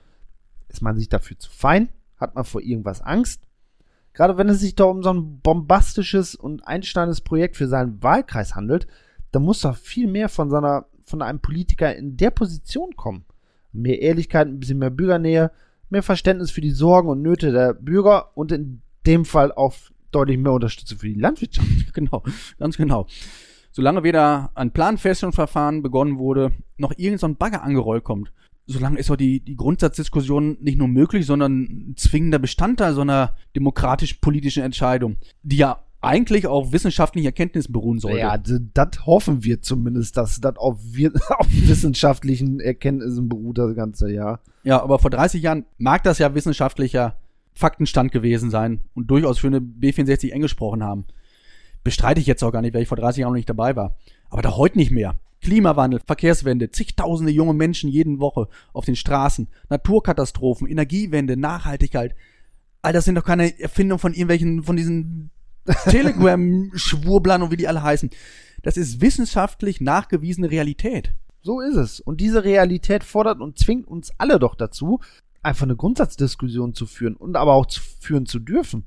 Ist 0.69 0.83
man 0.83 0.97
sich 0.97 1.09
dafür 1.09 1.39
zu 1.39 1.51
fein? 1.51 1.89
Hat 2.19 2.35
man 2.35 2.45
vor 2.45 2.61
irgendwas 2.61 3.01
Angst? 3.01 3.43
Gerade 4.13 4.37
wenn 4.37 4.49
es 4.49 4.61
sich 4.61 4.75
doch 4.75 4.91
um 4.91 5.03
so 5.03 5.13
ein 5.13 5.41
bombastisches 5.41 6.35
und 6.35 6.67
einschneidendes 6.67 7.23
Projekt 7.23 7.57
für 7.57 7.69
seinen 7.69 8.03
Wahlkreis 8.03 8.55
handelt, 8.55 8.87
dann 9.33 9.43
muss 9.43 9.61
doch 9.61 9.77
viel 9.77 10.07
mehr 10.07 10.29
von 10.29 10.51
seiner, 10.51 10.87
von 11.03 11.23
einem 11.23 11.41
Politiker 11.41 11.95
in 11.95 12.17
der 12.17 12.31
Position 12.31 12.97
kommen. 12.97 13.25
Mehr 13.73 14.03
Ehrlichkeit, 14.03 14.49
ein 14.49 14.61
bisschen 14.61 14.79
mehr 14.79 14.91
Bürgernähe, 14.91 15.53
mehr 15.89 16.03
Verständnis 16.03 16.51
für 16.51 16.61
die 16.61 16.71
Sorgen 16.71 17.09
und 17.09 17.23
Nöte 17.23 17.53
der 17.53 17.75
Bürger 17.75 18.37
und 18.37 18.53
in 18.53 18.83
dem 19.07 19.25
Fall 19.25 19.53
auch 19.53 19.75
deutlich 20.11 20.39
mehr 20.39 20.53
Unterstützung 20.53 20.99
für 20.99 21.09
die 21.09 21.21
Landwirtschaft. 21.21 21.69
Genau, 21.93 22.23
ganz 22.59 22.77
genau. 22.77 23.07
Solange 23.73 24.03
weder 24.03 24.51
ein 24.55 24.73
Planfeststellungsverfahren 24.73 25.83
begonnen 25.83 26.19
wurde, 26.19 26.53
noch 26.77 26.93
irgendein 26.93 27.19
so 27.19 27.27
ein 27.27 27.37
Bagger 27.37 27.63
angerollt 27.63 28.05
kommt, 28.05 28.33
solange 28.67 28.99
ist 28.99 29.11
doch 29.11 29.17
die, 29.17 29.41
die 29.41 29.57
Grundsatzdiskussion 29.57 30.59
nicht 30.61 30.79
nur 30.79 30.89
möglich, 30.89 31.27
sondern 31.27 31.63
ein 31.63 31.95
zwingender 31.97 32.39
Bestandteil 32.39 32.95
so 32.95 33.01
einer 33.01 33.37
demokratisch-politischen 33.57 34.63
Entscheidung, 34.63 35.17
die 35.43 35.57
ja 35.57 35.83
eigentlich 36.01 36.47
auf 36.47 36.73
wissenschaftlichen 36.73 37.27
Erkenntnissen 37.27 37.73
beruhen 37.73 37.99
sollte. 37.99 38.21
Ja, 38.21 38.39
das 38.39 39.07
hoffen 39.07 39.45
wir 39.45 39.61
zumindest, 39.61 40.17
dass 40.17 40.41
das 40.41 40.57
auf, 40.57 40.79
wir 40.83 41.13
auf 41.39 41.47
wissenschaftlichen 41.51 42.61
Erkenntnissen 42.61 43.29
beruht, 43.29 43.59
das 43.59 43.75
ganze 43.75 44.11
Jahr. 44.11 44.41
Ja, 44.63 44.83
aber 44.83 44.99
vor 44.99 45.11
30 45.11 45.43
Jahren 45.43 45.65
mag 45.79 46.03
das 46.05 46.19
ja 46.19 46.35
wissenschaftlicher 46.35 47.17
Faktenstand 47.53 48.13
gewesen 48.13 48.51
sein 48.51 48.81
und 48.95 49.11
durchaus 49.11 49.39
für 49.39 49.49
eine 49.49 49.61
B64 49.61 50.31
eng 50.31 50.43
gesprochen 50.43 50.83
haben. 50.83 51.05
Bestreite 51.85 52.21
ich 52.21 52.27
jetzt 52.27 52.43
auch 52.43 52.53
gar 52.53 52.63
nicht, 52.63 52.75
weil 52.75 52.83
ich 52.83 52.89
vor 52.89 52.97
30 52.97 53.21
Jahren 53.21 53.33
noch 53.33 53.37
nicht 53.37 53.49
dabei 53.49 53.77
war. 53.77 53.97
Aber 54.31 54.43
da 54.43 54.57
heute 54.57 54.79
nicht 54.79 54.91
mehr. 54.91 55.19
Klimawandel, 55.43 56.01
Verkehrswende, 56.05 56.71
zigtausende 56.71 57.33
junge 57.33 57.55
Menschen 57.55 57.89
jeden 57.89 58.21
Woche 58.21 58.49
auf 58.75 58.85
den 58.85 58.97
Straßen, 58.97 59.49
Naturkatastrophen, 59.71 60.69
Energiewende, 60.69 61.37
Nachhaltigkeit. 61.37 62.15
All 62.83 62.93
das 62.93 63.07
sind 63.07 63.15
doch 63.15 63.25
keine 63.25 63.59
Erfindungen 63.59 63.99
von 63.99 64.13
irgendwelchen, 64.13 64.63
von 64.63 64.77
diesen 64.77 65.31
Telegram-Schwurblern 65.85 67.43
und 67.43 67.51
wie 67.51 67.57
die 67.57 67.69
alle 67.69 67.83
heißen. 67.83 68.11
Das 68.63 68.77
ist 68.77 69.01
wissenschaftlich 69.01 69.81
nachgewiesene 69.81 70.51
Realität. 70.51 71.13
So 71.43 71.61
ist 71.61 71.77
es. 71.77 72.01
Und 72.01 72.21
diese 72.21 72.45
Realität 72.45 73.05
fordert 73.05 73.41
und 73.41 73.59
zwingt 73.59 73.89
uns 73.89 74.13
alle 74.19 74.39
doch 74.39 74.55
dazu, 74.55 75.01
einfach 75.43 75.63
eine 75.63 75.77
Grundsatzdiskussion 75.77 76.75
zu 76.75 76.87
führen 76.87 77.17
und 77.17 77.37
aber 77.37 77.55
auch 77.55 77.67
zu 77.67 77.81
führen 78.01 78.27
zu 78.27 78.39
dürfen. 78.39 78.85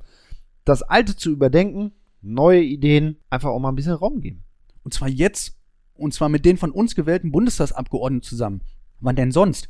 Das 0.65 0.83
Alte 0.83 1.15
zu 1.15 1.31
überdenken, 1.31 1.93
neue 2.21 2.61
Ideen, 2.61 3.17
einfach 3.29 3.49
auch 3.49 3.59
mal 3.59 3.69
ein 3.69 3.75
bisschen 3.75 3.93
Raum 3.93 4.21
geben. 4.21 4.43
Und 4.83 4.93
zwar 4.93 5.09
jetzt, 5.09 5.57
und 5.95 6.13
zwar 6.13 6.29
mit 6.29 6.45
den 6.45 6.57
von 6.57 6.71
uns 6.71 6.95
gewählten 6.95 7.31
Bundestagsabgeordneten 7.31 8.27
zusammen. 8.27 8.61
Wann 8.99 9.15
denn 9.15 9.31
sonst? 9.31 9.69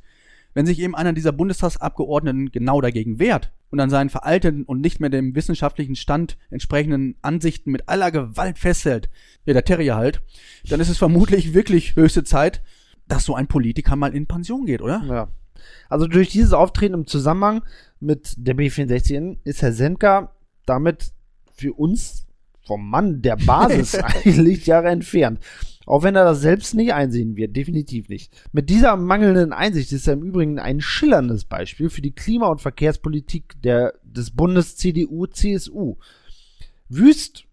Wenn 0.53 0.65
sich 0.65 0.79
eben 0.79 0.95
einer 0.95 1.13
dieser 1.13 1.31
Bundestagsabgeordneten 1.31 2.51
genau 2.51 2.81
dagegen 2.81 3.19
wehrt 3.19 3.51
und 3.69 3.79
an 3.79 3.89
seinen 3.89 4.09
veralteten 4.09 4.63
und 4.63 4.81
nicht 4.81 4.99
mehr 4.99 5.09
dem 5.09 5.35
wissenschaftlichen 5.35 5.95
Stand 5.95 6.37
entsprechenden 6.49 7.15
Ansichten 7.21 7.71
mit 7.71 7.89
aller 7.89 8.11
Gewalt 8.11 8.59
festhält, 8.59 9.09
ja, 9.45 9.53
der 9.53 9.65
Terrier 9.65 9.95
halt, 9.95 10.21
dann 10.69 10.79
ist 10.79 10.89
es 10.89 10.97
vermutlich 10.97 11.53
wirklich 11.53 11.95
höchste 11.95 12.23
Zeit, 12.23 12.61
dass 13.07 13.25
so 13.25 13.35
ein 13.35 13.47
Politiker 13.47 13.95
mal 13.95 14.15
in 14.15 14.27
Pension 14.27 14.65
geht, 14.65 14.81
oder? 14.81 15.03
Ja. 15.07 15.27
Also 15.89 16.07
durch 16.07 16.29
dieses 16.29 16.53
Auftreten 16.53 16.93
im 16.93 17.07
Zusammenhang 17.07 17.63
mit 17.99 18.35
der 18.37 18.55
B64 18.55 19.37
ist 19.43 19.61
Herr 19.61 19.73
Senka 19.73 20.33
damit 20.65 21.11
für 21.55 21.73
uns 21.73 22.25
vom 22.65 22.89
Mann 22.89 23.21
der 23.21 23.35
Basis 23.35 23.95
eigentlich 23.95 24.65
Jahre 24.65 24.89
entfernt. 24.89 25.39
Auch 25.85 26.03
wenn 26.03 26.15
er 26.15 26.23
das 26.23 26.41
selbst 26.41 26.75
nicht 26.75 26.93
einsehen 26.93 27.35
wird, 27.35 27.55
definitiv 27.55 28.09
nicht. 28.09 28.33
Mit 28.51 28.69
dieser 28.69 28.95
mangelnden 28.95 29.53
Einsicht 29.53 29.91
ist 29.91 30.07
er 30.07 30.13
im 30.13 30.23
Übrigen 30.23 30.59
ein 30.59 30.81
schillerndes 30.81 31.45
Beispiel 31.45 31.89
für 31.89 32.01
die 32.01 32.15
Klima- 32.15 32.47
und 32.47 32.61
Verkehrspolitik 32.61 33.61
der, 33.61 33.93
des 34.03 34.31
Bundes 34.31 34.77
CDU-CSU. 34.77 35.95
Wüst 36.89 37.45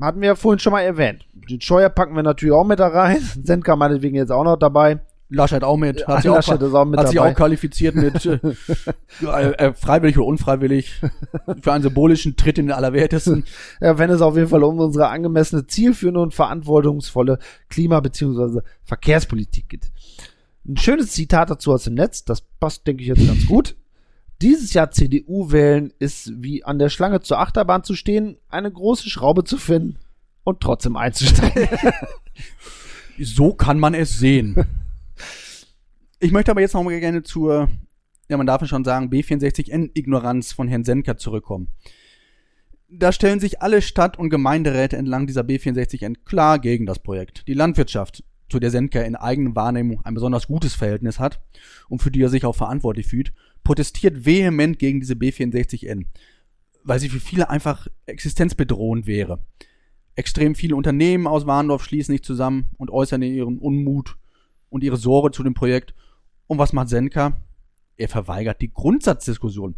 hatten 0.00 0.20
wir 0.20 0.28
ja 0.28 0.34
vorhin 0.34 0.60
schon 0.60 0.72
mal 0.72 0.82
erwähnt. 0.82 1.26
Den 1.32 1.60
Scheuer 1.60 1.88
packen 1.88 2.14
wir 2.14 2.22
natürlich 2.22 2.54
auch 2.54 2.64
mit 2.64 2.78
da 2.78 2.88
rein. 2.88 3.20
Senka 3.42 3.76
meinetwegen 3.76 4.16
jetzt 4.16 4.32
auch 4.32 4.44
noch 4.44 4.56
dabei. 4.56 5.00
Laschet 5.30 5.62
auch 5.62 5.76
mit, 5.76 6.06
hat, 6.06 6.22
sich, 6.22 6.30
auch, 6.30 6.38
auch 6.38 6.84
mit 6.86 6.98
hat 6.98 7.08
sich 7.08 7.20
auch 7.20 7.34
qualifiziert 7.34 7.94
mit 7.94 8.24
äh, 9.22 9.50
äh, 9.52 9.72
freiwillig 9.74 10.16
oder 10.16 10.26
unfreiwillig 10.26 11.02
für 11.60 11.72
einen 11.72 11.82
symbolischen 11.82 12.36
Tritt 12.36 12.58
in 12.58 12.66
den 12.66 12.72
Allerwertesten. 12.72 13.44
Ja, 13.80 13.98
wenn 13.98 14.10
es 14.10 14.22
auf 14.22 14.36
jeden 14.36 14.48
Fall 14.48 14.64
um 14.64 14.78
unsere 14.78 15.08
angemessene, 15.08 15.66
zielführende 15.66 16.20
und 16.20 16.34
verantwortungsvolle 16.34 17.38
Klima- 17.68 18.00
bzw. 18.00 18.60
Verkehrspolitik 18.84 19.68
geht. 19.68 19.90
Ein 20.66 20.76
schönes 20.76 21.12
Zitat 21.12 21.50
dazu 21.50 21.72
aus 21.72 21.84
dem 21.84 21.94
Netz, 21.94 22.24
das 22.24 22.42
passt, 22.60 22.86
denke 22.86 23.02
ich, 23.02 23.08
jetzt 23.08 23.26
ganz 23.26 23.46
gut. 23.46 23.76
Dieses 24.40 24.72
Jahr 24.72 24.90
CDU 24.90 25.50
wählen 25.50 25.92
ist 25.98 26.32
wie 26.42 26.64
an 26.64 26.78
der 26.78 26.88
Schlange 26.88 27.20
zur 27.20 27.38
Achterbahn 27.38 27.84
zu 27.84 27.94
stehen, 27.94 28.38
eine 28.48 28.70
große 28.70 29.08
Schraube 29.10 29.44
zu 29.44 29.58
finden 29.58 29.98
und 30.44 30.60
trotzdem 30.60 30.96
einzusteigen. 30.96 31.68
So 33.20 33.52
kann 33.52 33.80
man 33.80 33.94
es 33.94 34.16
sehen. 34.18 34.64
Ich 36.20 36.32
möchte 36.32 36.50
aber 36.50 36.60
jetzt 36.60 36.74
noch 36.74 36.82
mal 36.82 36.98
gerne 36.98 37.22
zur, 37.22 37.68
ja, 38.28 38.36
man 38.36 38.46
darf 38.46 38.60
ja 38.60 38.66
schon 38.66 38.84
sagen, 38.84 39.10
B64N-Ignoranz 39.10 40.52
von 40.52 40.68
Herrn 40.68 40.84
Senker 40.84 41.16
zurückkommen. 41.16 41.68
Da 42.88 43.12
stellen 43.12 43.38
sich 43.38 43.60
alle 43.60 43.82
Stadt- 43.82 44.18
und 44.18 44.30
Gemeinderäte 44.30 44.96
entlang 44.96 45.26
dieser 45.26 45.42
B64N 45.42 46.24
klar 46.24 46.58
gegen 46.58 46.86
das 46.86 46.98
Projekt. 46.98 47.46
Die 47.46 47.54
Landwirtschaft, 47.54 48.24
zu 48.48 48.58
der 48.58 48.70
Senker 48.70 49.04
in 49.04 49.14
eigener 49.14 49.54
Wahrnehmung 49.54 50.00
ein 50.04 50.14
besonders 50.14 50.46
gutes 50.46 50.74
Verhältnis 50.74 51.18
hat 51.18 51.40
und 51.88 52.02
für 52.02 52.10
die 52.10 52.22
er 52.22 52.30
sich 52.30 52.44
auch 52.44 52.56
verantwortlich 52.56 53.06
fühlt, 53.06 53.32
protestiert 53.62 54.24
vehement 54.24 54.78
gegen 54.78 55.00
diese 55.00 55.14
B64N, 55.14 56.06
weil 56.82 56.98
sie 56.98 57.10
für 57.10 57.20
viele 57.20 57.50
einfach 57.50 57.88
existenzbedrohend 58.06 59.06
wäre. 59.06 59.44
Extrem 60.14 60.54
viele 60.54 60.74
Unternehmen 60.74 61.26
aus 61.26 61.46
Warndorf 61.46 61.84
schließen 61.84 62.14
sich 62.14 62.24
zusammen 62.24 62.70
und 62.78 62.90
äußern 62.90 63.22
ihren 63.22 63.58
Unmut 63.58 64.16
und 64.70 64.84
ihre 64.84 64.96
Sorge 64.96 65.30
zu 65.30 65.42
dem 65.42 65.54
Projekt. 65.54 65.94
Und 66.46 66.58
was 66.58 66.72
macht 66.72 66.88
Senka? 66.88 67.36
Er 67.96 68.08
verweigert 68.08 68.60
die 68.60 68.72
Grundsatzdiskussion. 68.72 69.74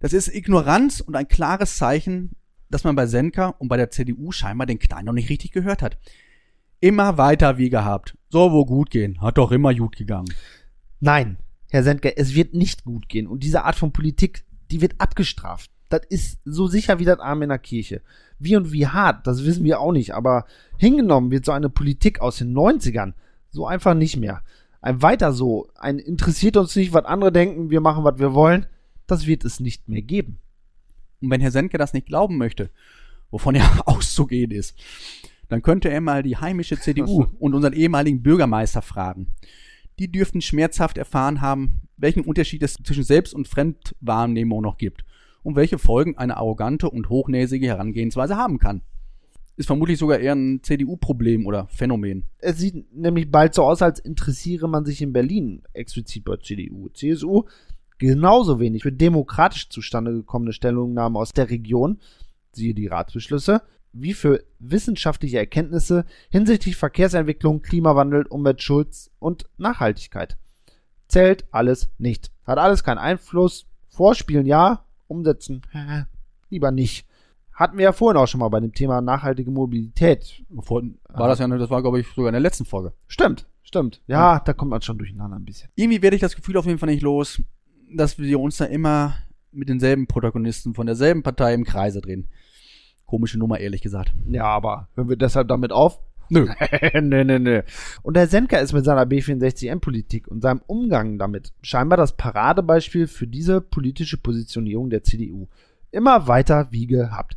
Das 0.00 0.12
ist 0.12 0.28
Ignoranz 0.28 1.00
und 1.00 1.16
ein 1.16 1.28
klares 1.28 1.76
Zeichen, 1.76 2.30
dass 2.70 2.84
man 2.84 2.94
bei 2.94 3.06
Senka 3.06 3.48
und 3.58 3.68
bei 3.68 3.76
der 3.76 3.90
CDU 3.90 4.30
scheinbar 4.30 4.66
den 4.66 4.78
Knall 4.78 5.02
noch 5.02 5.12
nicht 5.12 5.28
richtig 5.28 5.52
gehört 5.52 5.82
hat. 5.82 5.98
Immer 6.80 7.18
weiter 7.18 7.58
wie 7.58 7.70
gehabt. 7.70 8.16
Soll 8.30 8.52
wohl 8.52 8.66
gut 8.66 8.90
gehen. 8.90 9.20
Hat 9.20 9.38
doch 9.38 9.50
immer 9.50 9.74
gut 9.74 9.96
gegangen. 9.96 10.32
Nein, 11.00 11.38
Herr 11.70 11.82
Sendker, 11.82 12.16
es 12.16 12.34
wird 12.34 12.54
nicht 12.54 12.84
gut 12.84 13.08
gehen. 13.08 13.26
Und 13.26 13.42
diese 13.42 13.64
Art 13.64 13.76
von 13.76 13.92
Politik, 13.92 14.44
die 14.70 14.80
wird 14.80 14.94
abgestraft. 14.98 15.70
Das 15.88 16.02
ist 16.08 16.38
so 16.44 16.66
sicher 16.66 16.98
wie 16.98 17.04
das 17.04 17.18
Arm 17.18 17.42
in 17.42 17.48
der 17.48 17.58
Kirche. 17.58 18.02
Wie 18.38 18.56
und 18.56 18.72
wie 18.72 18.86
hart, 18.86 19.26
das 19.26 19.44
wissen 19.44 19.64
wir 19.64 19.80
auch 19.80 19.92
nicht. 19.92 20.14
Aber 20.14 20.44
hingenommen 20.76 21.30
wird 21.30 21.44
so 21.44 21.52
eine 21.52 21.70
Politik 21.70 22.20
aus 22.20 22.36
den 22.36 22.54
90ern 22.54 23.14
so 23.50 23.66
einfach 23.66 23.94
nicht 23.94 24.16
mehr. 24.16 24.42
Ein 24.80 25.02
weiter 25.02 25.32
so, 25.32 25.68
ein 25.76 25.98
interessiert 25.98 26.56
uns 26.56 26.76
nicht, 26.76 26.92
was 26.92 27.04
andere 27.04 27.32
denken, 27.32 27.70
wir 27.70 27.80
machen, 27.80 28.04
was 28.04 28.18
wir 28.18 28.34
wollen, 28.34 28.66
das 29.06 29.26
wird 29.26 29.44
es 29.44 29.60
nicht 29.60 29.88
mehr 29.88 30.02
geben. 30.02 30.38
Und 31.20 31.30
wenn 31.30 31.40
Herr 31.40 31.50
Sendke 31.50 31.78
das 31.78 31.92
nicht 31.92 32.06
glauben 32.06 32.36
möchte, 32.36 32.70
wovon 33.30 33.54
ja 33.54 33.80
auszugehen 33.86 34.50
ist, 34.50 34.78
dann 35.48 35.62
könnte 35.62 35.88
er 35.88 36.00
mal 36.00 36.22
die 36.22 36.36
heimische 36.36 36.78
CDU 36.78 37.26
und 37.38 37.54
unseren 37.54 37.72
ehemaligen 37.72 38.22
Bürgermeister 38.22 38.82
fragen. 38.82 39.28
Die 39.98 40.12
dürften 40.12 40.42
schmerzhaft 40.42 40.98
erfahren 40.98 41.40
haben, 41.40 41.80
welchen 41.96 42.22
Unterschied 42.22 42.62
es 42.62 42.74
zwischen 42.74 43.02
Selbst- 43.02 43.34
und 43.34 43.48
Fremdwahrnehmung 43.48 44.62
noch 44.62 44.76
gibt 44.76 45.04
und 45.42 45.56
welche 45.56 45.78
Folgen 45.78 46.16
eine 46.16 46.36
arrogante 46.36 46.88
und 46.88 47.08
hochnäsige 47.08 47.66
Herangehensweise 47.66 48.36
haben 48.36 48.58
kann. 48.58 48.82
Ist 49.58 49.66
vermutlich 49.66 49.98
sogar 49.98 50.20
eher 50.20 50.36
ein 50.36 50.62
CDU-Problem 50.62 51.44
oder 51.44 51.66
Phänomen. 51.66 52.22
Es 52.38 52.58
sieht 52.58 52.94
nämlich 52.94 53.28
bald 53.28 53.54
so 53.54 53.64
aus, 53.64 53.82
als 53.82 53.98
interessiere 53.98 54.68
man 54.68 54.84
sich 54.84 55.02
in 55.02 55.12
Berlin 55.12 55.62
explizit 55.72 56.24
bei 56.24 56.36
CDU. 56.36 56.88
CSU 56.90 57.42
genauso 57.98 58.60
wenig 58.60 58.84
für 58.84 58.92
demokratisch 58.92 59.68
zustande 59.68 60.12
gekommene 60.12 60.52
Stellungnahmen 60.52 61.16
aus 61.16 61.32
der 61.32 61.50
Region, 61.50 61.98
siehe 62.52 62.72
die 62.72 62.86
Ratsbeschlüsse, 62.86 63.62
wie 63.92 64.14
für 64.14 64.44
wissenschaftliche 64.60 65.38
Erkenntnisse 65.38 66.04
hinsichtlich 66.30 66.76
Verkehrsentwicklung, 66.76 67.60
Klimawandel, 67.60 68.26
Umweltschutz 68.26 69.10
und 69.18 69.46
Nachhaltigkeit. 69.56 70.38
Zählt 71.08 71.46
alles 71.50 71.90
nicht. 71.98 72.30
Hat 72.44 72.58
alles 72.58 72.84
keinen 72.84 72.98
Einfluss. 72.98 73.66
Vorspielen 73.88 74.46
ja, 74.46 74.84
umsetzen 75.08 75.62
lieber 76.50 76.70
nicht. 76.70 77.07
Hatten 77.58 77.76
wir 77.76 77.82
ja 77.82 77.92
vorhin 77.92 78.16
auch 78.16 78.28
schon 78.28 78.38
mal 78.38 78.48
bei 78.50 78.60
dem 78.60 78.72
Thema 78.72 79.00
nachhaltige 79.00 79.50
Mobilität. 79.50 80.44
Vorhin 80.60 80.98
war 81.08 81.26
das 81.26 81.40
ja, 81.40 81.48
das 81.48 81.70
war 81.70 81.82
glaube 81.82 81.98
ich 81.98 82.06
sogar 82.06 82.28
in 82.28 82.34
der 82.34 82.40
letzten 82.40 82.64
Folge. 82.64 82.92
Stimmt, 83.08 83.48
stimmt. 83.62 84.00
Ja, 84.06 84.38
da 84.38 84.52
kommt 84.52 84.70
man 84.70 84.80
schon 84.80 84.96
durcheinander 84.96 85.36
ein 85.36 85.44
bisschen. 85.44 85.68
Irgendwie 85.74 86.00
werde 86.00 86.14
ich 86.14 86.22
das 86.22 86.36
Gefühl 86.36 86.56
auf 86.56 86.66
jeden 86.66 86.78
Fall 86.78 86.88
nicht 86.88 87.02
los, 87.02 87.42
dass 87.92 88.16
wir 88.16 88.38
uns 88.38 88.58
da 88.58 88.66
immer 88.66 89.16
mit 89.50 89.68
denselben 89.68 90.06
Protagonisten 90.06 90.74
von 90.74 90.86
derselben 90.86 91.24
Partei 91.24 91.52
im 91.52 91.64
Kreise 91.64 92.00
drehen. 92.00 92.28
Komische 93.06 93.40
Nummer, 93.40 93.58
ehrlich 93.58 93.82
gesagt. 93.82 94.12
Ja, 94.28 94.44
aber 94.44 94.86
hören 94.94 95.08
wir 95.08 95.16
deshalb 95.16 95.48
damit 95.48 95.72
auf? 95.72 95.98
Nö. 96.28 96.46
nö, 96.94 97.24
nö, 97.24 97.40
nö. 97.40 97.62
Und 98.04 98.14
der 98.16 98.28
Senker 98.28 98.60
ist 98.60 98.72
mit 98.72 98.84
seiner 98.84 99.02
B64M-Politik 99.02 100.28
und 100.28 100.42
seinem 100.42 100.60
Umgang 100.68 101.18
damit 101.18 101.52
scheinbar 101.62 101.96
das 101.96 102.16
Paradebeispiel 102.16 103.08
für 103.08 103.26
diese 103.26 103.60
politische 103.60 104.18
Positionierung 104.18 104.90
der 104.90 105.02
CDU. 105.02 105.48
Immer 105.90 106.28
weiter 106.28 106.68
wie 106.70 106.86
gehabt. 106.86 107.36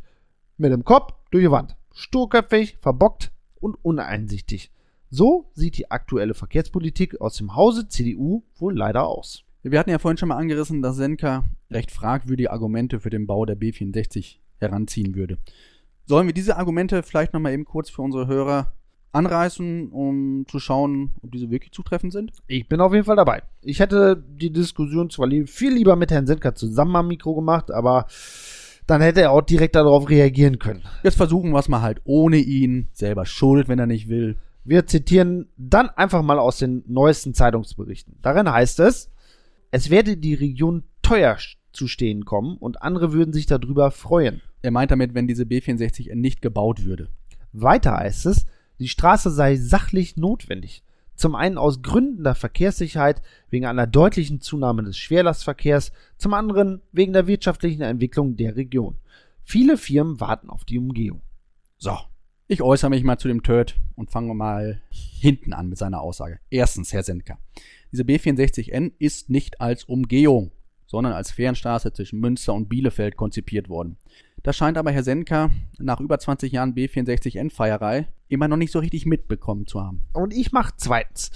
Mit 0.62 0.70
dem 0.70 0.84
Kopf 0.84 1.12
durch 1.32 1.42
die 1.42 1.50
Wand. 1.50 1.74
Sturköpfig, 1.92 2.76
verbockt 2.76 3.32
und 3.58 3.74
uneinsichtig. 3.82 4.70
So 5.10 5.50
sieht 5.54 5.76
die 5.76 5.90
aktuelle 5.90 6.34
Verkehrspolitik 6.34 7.20
aus 7.20 7.34
dem 7.34 7.56
Hause 7.56 7.88
CDU 7.88 8.44
wohl 8.60 8.78
leider 8.78 9.08
aus. 9.08 9.42
Wir 9.64 9.76
hatten 9.80 9.90
ja 9.90 9.98
vorhin 9.98 10.18
schon 10.18 10.28
mal 10.28 10.36
angerissen, 10.36 10.80
dass 10.80 10.94
Senka 10.94 11.42
recht 11.68 11.90
fragwürdige 11.90 12.52
Argumente 12.52 13.00
für 13.00 13.10
den 13.10 13.26
Bau 13.26 13.44
der 13.44 13.58
B64 13.58 14.36
heranziehen 14.58 15.16
würde. 15.16 15.38
Sollen 16.06 16.28
wir 16.28 16.32
diese 16.32 16.56
Argumente 16.56 17.02
vielleicht 17.02 17.32
nochmal 17.32 17.54
eben 17.54 17.64
kurz 17.64 17.90
für 17.90 18.02
unsere 18.02 18.28
Hörer 18.28 18.72
anreißen, 19.10 19.90
um 19.90 20.46
zu 20.46 20.60
schauen, 20.60 21.10
ob 21.24 21.32
diese 21.32 21.50
wirklich 21.50 21.72
zutreffend 21.72 22.12
sind? 22.12 22.34
Ich 22.46 22.68
bin 22.68 22.80
auf 22.80 22.92
jeden 22.92 23.04
Fall 23.04 23.16
dabei. 23.16 23.42
Ich 23.62 23.80
hätte 23.80 24.16
die 24.16 24.52
Diskussion 24.52 25.10
zwar 25.10 25.28
viel 25.28 25.72
lieber 25.72 25.96
mit 25.96 26.12
Herrn 26.12 26.28
Senka 26.28 26.54
zusammen 26.54 26.94
am 26.94 27.08
Mikro 27.08 27.34
gemacht, 27.34 27.72
aber 27.72 28.06
dann 28.86 29.00
hätte 29.00 29.22
er 29.22 29.32
auch 29.32 29.42
direkt 29.42 29.76
darauf 29.76 30.08
reagieren 30.08 30.58
können. 30.58 30.82
Jetzt 31.02 31.16
versuchen 31.16 31.50
wir 31.52 31.58
es 31.58 31.68
mal 31.68 31.82
halt 31.82 32.00
ohne 32.04 32.38
ihn, 32.38 32.88
selber 32.92 33.26
schuld, 33.26 33.68
wenn 33.68 33.78
er 33.78 33.86
nicht 33.86 34.08
will. 34.08 34.36
Wir 34.64 34.86
zitieren 34.86 35.48
dann 35.56 35.88
einfach 35.90 36.22
mal 36.22 36.38
aus 36.38 36.58
den 36.58 36.84
neuesten 36.86 37.34
Zeitungsberichten. 37.34 38.16
Darin 38.22 38.50
heißt 38.50 38.80
es, 38.80 39.10
es 39.70 39.90
werde 39.90 40.16
die 40.16 40.34
Region 40.34 40.84
teuer 41.02 41.36
zu 41.72 41.88
stehen 41.88 42.24
kommen 42.24 42.56
und 42.58 42.82
andere 42.82 43.12
würden 43.12 43.32
sich 43.32 43.46
darüber 43.46 43.90
freuen. 43.90 44.42
Er 44.60 44.70
meint 44.70 44.90
damit, 44.90 45.14
wenn 45.14 45.26
diese 45.26 45.44
B64N 45.44 46.14
nicht 46.14 46.42
gebaut 46.42 46.84
würde. 46.84 47.08
Weiter 47.52 47.96
heißt 47.96 48.26
es, 48.26 48.46
die 48.78 48.88
Straße 48.88 49.30
sei 49.30 49.56
sachlich 49.56 50.16
notwendig. 50.16 50.82
Zum 51.14 51.34
einen 51.34 51.58
aus 51.58 51.82
Gründen 51.82 52.24
der 52.24 52.34
Verkehrssicherheit 52.34 53.22
wegen 53.50 53.66
einer 53.66 53.86
deutlichen 53.86 54.40
Zunahme 54.40 54.82
des 54.82 54.96
Schwerlastverkehrs, 54.96 55.92
zum 56.18 56.34
anderen 56.34 56.82
wegen 56.92 57.12
der 57.12 57.26
wirtschaftlichen 57.26 57.82
Entwicklung 57.82 58.36
der 58.36 58.56
Region. 58.56 58.96
Viele 59.44 59.76
Firmen 59.76 60.20
warten 60.20 60.50
auf 60.50 60.64
die 60.64 60.78
Umgehung. 60.78 61.22
So, 61.78 61.96
ich 62.48 62.62
äußere 62.62 62.90
mich 62.90 63.04
mal 63.04 63.18
zu 63.18 63.28
dem 63.28 63.42
Turd 63.42 63.76
und 63.96 64.10
fange 64.10 64.34
mal 64.34 64.82
hinten 64.90 65.52
an 65.52 65.68
mit 65.68 65.78
seiner 65.78 66.00
Aussage. 66.00 66.38
Erstens, 66.50 66.92
Herr 66.92 67.02
Sendker, 67.02 67.38
diese 67.92 68.04
B64N 68.04 68.92
ist 68.98 69.30
nicht 69.30 69.60
als 69.60 69.84
Umgehung, 69.84 70.52
sondern 70.86 71.12
als 71.12 71.30
Fernstraße 71.30 71.92
zwischen 71.92 72.20
Münster 72.20 72.54
und 72.54 72.68
Bielefeld 72.68 73.16
konzipiert 73.16 73.68
worden. 73.68 73.96
Das 74.42 74.56
scheint 74.56 74.76
aber 74.76 74.90
Herr 74.90 75.04
Senka 75.04 75.50
nach 75.78 76.00
über 76.00 76.18
20 76.18 76.52
Jahren 76.52 76.74
B64N-Feierei 76.74 78.08
immer 78.28 78.48
noch 78.48 78.56
nicht 78.56 78.72
so 78.72 78.80
richtig 78.80 79.06
mitbekommen 79.06 79.66
zu 79.66 79.80
haben. 79.80 80.02
Und 80.12 80.34
ich 80.34 80.52
mache 80.52 80.74
zweitens. 80.76 81.30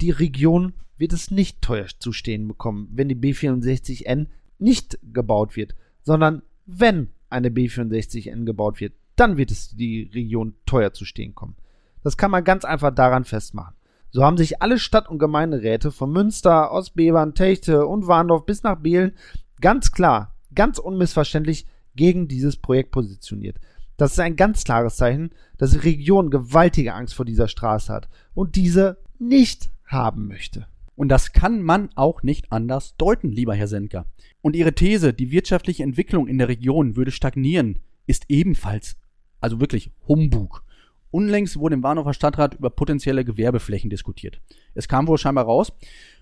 Die 0.00 0.10
Region 0.10 0.74
wird 0.98 1.12
es 1.12 1.30
nicht 1.30 1.62
teuer 1.62 1.86
zu 1.98 2.12
stehen 2.12 2.48
bekommen, 2.48 2.88
wenn 2.92 3.08
die 3.08 3.16
B64N 3.16 4.26
nicht 4.58 4.98
gebaut 5.12 5.56
wird, 5.56 5.74
sondern 6.02 6.42
wenn 6.64 7.10
eine 7.30 7.48
B64N 7.48 8.44
gebaut 8.44 8.80
wird, 8.80 8.94
dann 9.14 9.36
wird 9.36 9.50
es 9.50 9.76
die 9.76 10.10
Region 10.14 10.54
teuer 10.66 10.92
zu 10.92 11.04
stehen 11.04 11.34
kommen. 11.34 11.56
Das 12.02 12.16
kann 12.16 12.30
man 12.30 12.44
ganz 12.44 12.64
einfach 12.64 12.94
daran 12.94 13.24
festmachen. 13.24 13.74
So 14.10 14.24
haben 14.24 14.36
sich 14.36 14.62
alle 14.62 14.78
Stadt- 14.78 15.08
und 15.08 15.18
Gemeinderäte 15.18 15.90
von 15.90 16.10
Münster, 16.10 16.72
Ostbevern, 16.72 17.34
Techte 17.34 17.86
und 17.86 18.06
Warndorf 18.06 18.46
bis 18.46 18.62
nach 18.62 18.78
Behlen 18.78 19.12
ganz 19.60 19.92
klar, 19.92 20.34
ganz 20.54 20.78
unmissverständlich 20.78 21.66
gegen 21.96 22.28
dieses 22.28 22.56
Projekt 22.56 22.92
positioniert. 22.92 23.56
Das 23.96 24.12
ist 24.12 24.20
ein 24.20 24.36
ganz 24.36 24.64
klares 24.64 24.96
Zeichen, 24.96 25.30
dass 25.56 25.70
die 25.70 25.78
Region 25.78 26.30
gewaltige 26.30 26.94
Angst 26.94 27.14
vor 27.14 27.24
dieser 27.24 27.48
Straße 27.48 27.92
hat 27.92 28.08
und 28.34 28.56
diese 28.56 28.98
nicht 29.18 29.70
haben 29.86 30.28
möchte. 30.28 30.66
Und 30.94 31.08
das 31.08 31.32
kann 31.32 31.62
man 31.62 31.90
auch 31.94 32.22
nicht 32.22 32.52
anders 32.52 32.96
deuten, 32.96 33.30
lieber 33.30 33.54
Herr 33.54 33.68
Senker. 33.68 34.06
Und 34.40 34.56
Ihre 34.56 34.74
These, 34.74 35.12
die 35.12 35.30
wirtschaftliche 35.30 35.82
Entwicklung 35.82 36.26
in 36.26 36.38
der 36.38 36.48
Region 36.48 36.96
würde 36.96 37.10
stagnieren, 37.10 37.78
ist 38.06 38.24
ebenfalls, 38.28 38.96
also 39.40 39.60
wirklich 39.60 39.92
Humbug. 40.08 40.62
Unlängst 41.10 41.58
wurde 41.58 41.74
im 41.74 41.82
Warnhofer 41.82 42.14
Stadtrat 42.14 42.54
über 42.54 42.70
potenzielle 42.70 43.24
Gewerbeflächen 43.24 43.90
diskutiert. 43.90 44.40
Es 44.74 44.88
kam 44.88 45.06
wohl 45.06 45.18
scheinbar 45.18 45.44
raus, 45.44 45.72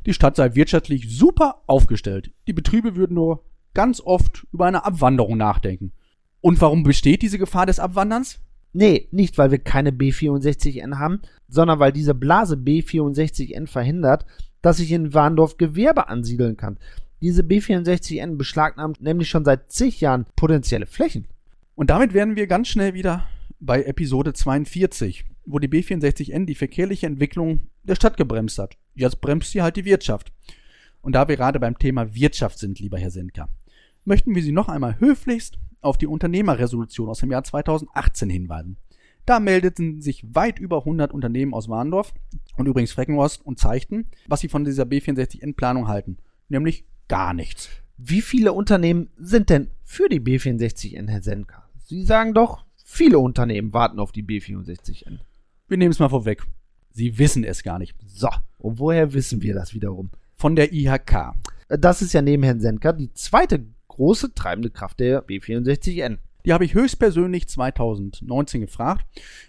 die 0.07 0.15
Stadt 0.15 0.37
sei 0.37 0.55
wirtschaftlich 0.55 1.09
super 1.09 1.63
aufgestellt. 1.67 2.31
Die 2.47 2.53
Betriebe 2.53 2.95
würden 2.95 3.15
nur 3.15 3.45
ganz 3.75 4.01
oft 4.01 4.47
über 4.53 4.67
eine 4.67 4.85
Abwanderung 4.85 5.37
nachdenken. 5.37 5.93
Und 6.41 6.61
warum 6.61 6.83
besteht 6.83 7.23
diese 7.23 7.39
Gefahr 7.39 7.67
des 7.67 7.79
Abwanderns? 7.79 8.41
Nee, 8.73 9.09
nicht 9.13 9.39
weil 9.39 9.51
wir 9.51 9.59
keine 9.59 9.91
B64N 9.91 10.99
haben, 10.99 11.21
sondern 11.49 11.79
weil 11.79 11.93
diese 11.93 12.15
Blase 12.15 12.57
B64N 12.57 13.69
verhindert, 13.69 14.27
dass 14.63 14.79
sich 14.79 14.91
in 14.93 15.15
Warndorf 15.15 15.59
Gewerbe 15.59 16.09
ansiedeln 16.09 16.57
kann. 16.57 16.79
Diese 17.21 17.43
B64N 17.43 18.37
beschlagnahmt 18.37 19.01
nämlich 19.01 19.29
schon 19.29 19.45
seit 19.45 19.71
zig 19.71 20.01
Jahren 20.01 20.27
potenzielle 20.37 20.87
Flächen. 20.87 21.29
Und 21.75 21.91
damit 21.91 22.15
werden 22.15 22.37
wir 22.37 22.47
ganz 22.47 22.69
schnell 22.69 22.95
wieder 22.95 23.29
bei 23.61 23.83
Episode 23.85 24.33
42, 24.33 25.25
wo 25.47 25.59
die 25.59 25.69
B64N 25.69 26.45
die 26.45 26.55
verkehrliche 26.55 27.07
Entwicklung 27.07 27.61
der 27.83 27.95
Stadt 27.95 28.17
gebremst 28.17 28.59
hat. 28.59 28.77
Jetzt 28.95 29.21
bremst 29.21 29.53
sie 29.53 29.63
halt 29.63 29.77
die 29.77 29.85
Wirtschaft. 29.85 30.33
Und 31.01 31.15
da 31.15 31.29
wir 31.29 31.37
gerade 31.37 31.61
beim 31.61 31.79
Thema 31.79 32.15
Wirtschaft 32.15 32.59
sind, 32.59 32.81
lieber 32.81 32.99
Herr 32.99 33.11
Senka, 33.11 33.49
möchten 34.05 34.35
wir 34.35 34.43
Sie 34.43 34.53
noch 34.53 34.69
einmal 34.69 34.99
höflichst 35.01 35.59
auf 35.81 35.99
die 35.99 36.07
Unternehmerresolution 36.07 37.09
aus 37.09 37.21
dem 37.21 37.31
Jahr 37.31 37.45
2018 37.45 38.31
hinweisen. 38.31 38.77
Da 39.27 39.41
meldeten 39.41 40.03
sich 40.03 40.25
weit 40.35 40.59
über 40.59 40.79
100 40.79 41.13
Unternehmen 41.13 41.55
aus 41.55 41.69
Warndorf 41.69 42.13
und 42.57 42.67
übrigens 42.67 42.93
Freckenhorst 42.93 43.45
und 43.45 43.59
zeigten, 43.59 44.07
was 44.27 44.41
sie 44.41 44.49
von 44.49 44.65
dieser 44.65 44.85
B64N-Planung 44.85 45.89
halten. 45.89 46.19
Nämlich 46.49 46.85
gar 47.09 47.33
nichts. 47.33 47.71
Wie 47.97 48.21
viele 48.21 48.53
Unternehmen 48.53 49.09
sind 49.17 49.51
denn 49.51 49.71
für 49.83 50.09
die 50.09 50.21
B64N, 50.21 51.09
Herr 51.09 51.23
Senka? 51.23 51.69
Sie 51.87 52.05
sagen 52.05 52.35
doch, 52.35 52.65
viele 52.77 53.19
Unternehmen 53.19 53.73
warten 53.73 53.99
auf 53.99 54.13
die 54.13 54.25
B64N. 54.25 55.21
Wir 55.69 55.79
nehmen 55.79 55.93
es 55.93 55.99
mal 55.99 56.11
vorweg. 56.11 56.43
Sie 56.91 57.19
wissen 57.19 57.45
es 57.45 57.63
gar 57.63 57.79
nicht. 57.79 57.97
So, 58.07 58.29
und 58.59 58.79
woher 58.79 59.15
wissen 59.15 59.43
wir 59.43 59.55
das 59.55 59.75
wiederum? 59.75 60.11
von 60.37 60.57
der 60.57 60.73
IHK. 60.73 61.33
Das 61.69 62.03
ist 62.03 62.13
ja 62.13 62.23
neben 62.23 62.43
Herrn 62.43 62.61
Senker 62.61 62.93
die 62.93 63.13
zweite 63.15 63.65
große 63.95 64.35
treibende 64.35 64.71
Kraft 64.71 65.01
der 65.01 65.25
B64N. 65.27 66.19
Die 66.45 66.53
habe 66.53 66.65
ich 66.65 66.75
höchstpersönlich 66.75 67.49
2019 67.49 68.61
gefragt, 68.61 69.07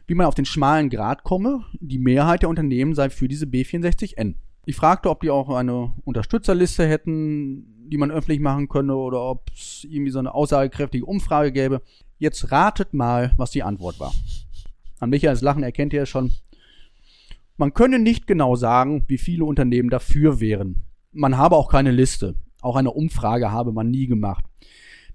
wie 0.07 0.15
man 0.15 0.27
auf 0.27 0.35
den 0.35 0.45
schmalen 0.45 0.89
Grad 0.89 1.23
komme. 1.23 1.65
Die 1.73 1.99
Mehrheit 1.99 2.43
der 2.43 2.49
Unternehmen 2.49 2.95
sei 2.95 3.09
für 3.09 3.27
diese 3.27 3.45
B64N. 3.45 4.35
Ich 4.65 4.75
fragte, 4.75 5.09
ob 5.09 5.21
die 5.21 5.29
auch 5.29 5.49
eine 5.49 5.93
Unterstützerliste 6.05 6.87
hätten, 6.87 7.89
die 7.89 7.97
man 7.97 8.11
öffentlich 8.11 8.39
machen 8.39 8.69
könne 8.69 8.95
oder 8.95 9.21
ob 9.21 9.51
es 9.53 9.85
irgendwie 9.89 10.11
so 10.11 10.19
eine 10.19 10.33
aussagekräftige 10.33 11.05
Umfrage 11.05 11.51
gäbe. 11.51 11.81
Jetzt 12.17 12.51
ratet 12.51 12.93
mal, 12.93 13.33
was 13.37 13.51
die 13.51 13.63
Antwort 13.63 13.99
war. 13.99 14.13
An 14.99 15.09
Michaels 15.09 15.41
Lachen 15.41 15.63
erkennt 15.63 15.91
ihr 15.93 16.03
es 16.03 16.09
schon. 16.09 16.31
Man 17.57 17.73
könne 17.73 17.99
nicht 17.99 18.25
genau 18.25 18.55
sagen, 18.55 19.03
wie 19.07 19.17
viele 19.17 19.45
Unternehmen 19.45 19.89
dafür 19.89 20.39
wären. 20.39 20.81
Man 21.11 21.37
habe 21.37 21.55
auch 21.55 21.69
keine 21.69 21.91
Liste. 21.91 22.35
Auch 22.65 22.77
eine 22.77 22.89
Umfrage 22.89 23.51
habe 23.51 23.71
man 23.71 23.91
nie 23.91 24.07
gemacht. 24.07 24.43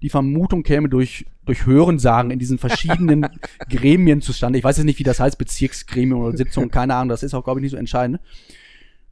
Die 0.01 0.09
Vermutung 0.09 0.63
käme 0.63 0.87
durch, 0.87 1.25
durch 1.45 1.65
Hörensagen 1.65 2.31
in 2.31 2.39
diesen 2.39 2.57
verschiedenen 2.57 3.27
Gremien 3.69 4.21
zustande. 4.21 4.57
Ich 4.57 4.63
weiß 4.63 4.77
jetzt 4.77 4.85
nicht, 4.85 4.99
wie 4.99 5.03
das 5.03 5.19
heißt, 5.19 5.37
Bezirksgremien 5.37 6.17
oder 6.17 6.37
Sitzungen, 6.37 6.71
keine 6.71 6.95
Ahnung, 6.95 7.09
das 7.09 7.23
ist 7.23 7.33
auch, 7.33 7.43
glaube 7.43 7.59
ich, 7.59 7.63
nicht 7.63 7.71
so 7.71 7.77
entscheidend. 7.77 8.21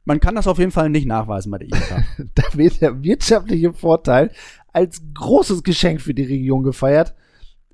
Man 0.06 0.20
kann 0.20 0.36
das 0.36 0.46
auf 0.46 0.58
jeden 0.58 0.70
Fall 0.70 0.88
nicht 0.88 1.04
nachweisen 1.04 1.50
bei 1.50 1.58
der 1.58 1.68
IHK. 1.68 2.30
da 2.34 2.42
wird 2.54 2.80
der 2.80 3.02
wirtschaftliche 3.02 3.74
Vorteil 3.74 4.30
als 4.72 5.02
großes 5.12 5.62
Geschenk 5.62 6.00
für 6.00 6.14
die 6.14 6.24
Region 6.24 6.62
gefeiert, 6.62 7.14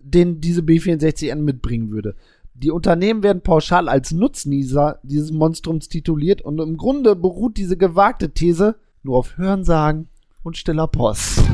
den 0.01 0.41
diese 0.41 0.63
B64N 0.63 1.43
mitbringen 1.43 1.93
würde. 1.93 2.17
Die 2.55 2.73
Unternehmen 2.73 3.23
werden 3.23 3.43
pauschal 3.43 3.89
als 3.89 4.11
Nutznießer 4.11 4.99
dieses 5.05 5.31
Monstrums 5.31 5.89
tituliert 5.89 6.43
und 6.43 6.59
im 6.59 6.77
Grunde 6.77 7.15
beruht 7.15 7.57
diese 7.57 7.77
gewagte 7.77 8.33
These 8.33 8.75
nur 9.05 9.19
auf 9.19 9.37
Hörensagen 9.37 10.09
und 10.47 10.57
stiller 10.57 10.87
Post. 10.87 11.43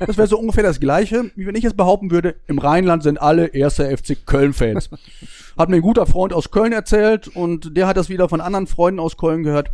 Das 0.00 0.18
wäre 0.18 0.28
so 0.28 0.38
ungefähr 0.38 0.62
das 0.62 0.80
Gleiche, 0.80 1.30
wie 1.34 1.46
wenn 1.46 1.54
ich 1.54 1.62
jetzt 1.62 1.76
behaupten 1.76 2.10
würde, 2.10 2.36
im 2.46 2.58
Rheinland 2.58 3.02
sind 3.02 3.20
alle 3.20 3.46
erster 3.46 3.96
FC 3.96 4.26
Köln-Fans. 4.26 4.90
Hat 5.56 5.70
mir 5.70 5.76
ein 5.76 5.82
guter 5.82 6.06
Freund 6.06 6.32
aus 6.32 6.50
Köln 6.50 6.72
erzählt 6.72 7.28
und 7.28 7.76
der 7.76 7.86
hat 7.86 7.96
das 7.96 8.08
wieder 8.08 8.28
von 8.28 8.40
anderen 8.40 8.66
Freunden 8.66 9.00
aus 9.00 9.16
Köln 9.16 9.44
gehört. 9.44 9.70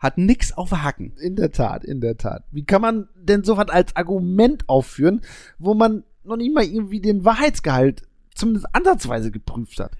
Hat 0.00 0.18
nix 0.18 0.52
auf 0.52 0.72
Hacken. 0.72 1.12
In 1.18 1.36
der 1.36 1.52
Tat, 1.52 1.84
in 1.84 2.00
der 2.00 2.16
Tat. 2.16 2.44
Wie 2.50 2.64
kann 2.64 2.82
man 2.82 3.08
denn 3.14 3.44
sowas 3.44 3.68
als 3.68 3.94
Argument 3.96 4.68
aufführen, 4.68 5.22
wo 5.58 5.74
man 5.74 6.02
noch 6.24 6.36
nicht 6.36 6.52
mal 6.52 6.64
irgendwie 6.64 7.00
den 7.00 7.24
Wahrheitsgehalt 7.24 8.02
zumindest 8.34 8.66
ansatzweise 8.72 9.30
geprüft 9.30 9.78
hat? 9.78 9.92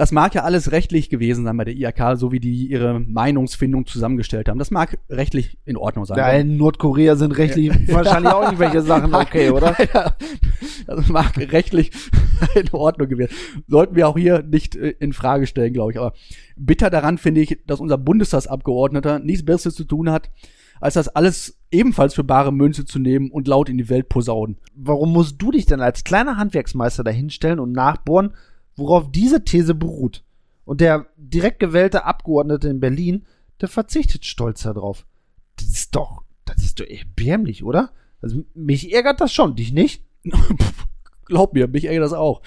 Das 0.00 0.12
mag 0.12 0.34
ja 0.34 0.44
alles 0.44 0.72
rechtlich 0.72 1.10
gewesen 1.10 1.44
sein 1.44 1.58
bei 1.58 1.64
der 1.64 1.76
IHK, 1.76 2.16
so 2.18 2.32
wie 2.32 2.40
die 2.40 2.68
ihre 2.70 3.00
Meinungsfindung 3.00 3.84
zusammengestellt 3.84 4.48
haben. 4.48 4.58
Das 4.58 4.70
mag 4.70 4.98
rechtlich 5.10 5.58
in 5.66 5.76
Ordnung 5.76 6.06
sein. 6.06 6.16
Ja, 6.16 6.30
in 6.30 6.56
Nordkorea 6.56 7.16
sind 7.16 7.32
rechtlich 7.32 7.66
ja. 7.66 7.74
wahrscheinlich 7.88 8.32
auch 8.32 8.44
irgendwelche 8.44 8.80
Sachen 8.80 9.14
okay, 9.14 9.50
oder? 9.50 9.76
Ja, 9.92 10.16
das 10.86 11.08
mag 11.10 11.36
rechtlich 11.36 11.90
in 12.54 12.70
Ordnung 12.72 13.10
gewesen. 13.10 13.34
Sollten 13.68 13.94
wir 13.94 14.08
auch 14.08 14.16
hier 14.16 14.42
nicht 14.42 14.74
äh, 14.74 14.94
in 15.00 15.12
Frage 15.12 15.46
stellen, 15.46 15.74
glaube 15.74 15.92
ich. 15.92 15.98
Aber 15.98 16.14
bitter 16.56 16.88
daran 16.88 17.18
finde 17.18 17.42
ich, 17.42 17.58
dass 17.66 17.78
unser 17.78 17.98
Bundestagsabgeordneter 17.98 19.18
nichts 19.18 19.44
Besseres 19.44 19.74
zu 19.74 19.84
tun 19.84 20.10
hat, 20.10 20.30
als 20.80 20.94
das 20.94 21.08
alles 21.08 21.58
ebenfalls 21.70 22.14
für 22.14 22.24
bare 22.24 22.54
Münze 22.54 22.86
zu 22.86 23.00
nehmen 23.00 23.30
und 23.30 23.46
laut 23.46 23.68
in 23.68 23.76
die 23.76 23.90
Welt 23.90 24.08
posaunen. 24.08 24.56
Warum 24.74 25.12
musst 25.12 25.42
du 25.42 25.50
dich 25.50 25.66
denn 25.66 25.82
als 25.82 26.04
kleiner 26.04 26.38
Handwerksmeister 26.38 27.04
dahinstellen 27.04 27.60
und 27.60 27.72
nachbohren, 27.72 28.32
worauf 28.80 29.12
diese 29.12 29.44
These 29.44 29.74
beruht. 29.74 30.24
Und 30.64 30.80
der 30.80 31.06
direkt 31.16 31.60
gewählte 31.60 32.04
Abgeordnete 32.04 32.68
in 32.68 32.80
Berlin, 32.80 33.26
der 33.60 33.68
verzichtet 33.68 34.24
stolz 34.24 34.62
darauf. 34.62 35.06
Das 35.56 35.68
ist 35.68 35.94
doch, 35.94 36.22
das 36.44 36.64
ist 36.64 36.80
doch 36.80 36.86
erbärmlich, 36.86 37.62
oder? 37.62 37.92
Also 38.20 38.42
mich 38.54 38.92
ärgert 38.92 39.20
das 39.20 39.32
schon, 39.32 39.56
dich 39.56 39.72
nicht? 39.72 40.02
Glaub 41.26 41.54
mir, 41.54 41.68
mich 41.68 41.84
ärgert 41.84 42.04
das 42.04 42.12
auch. 42.12 42.42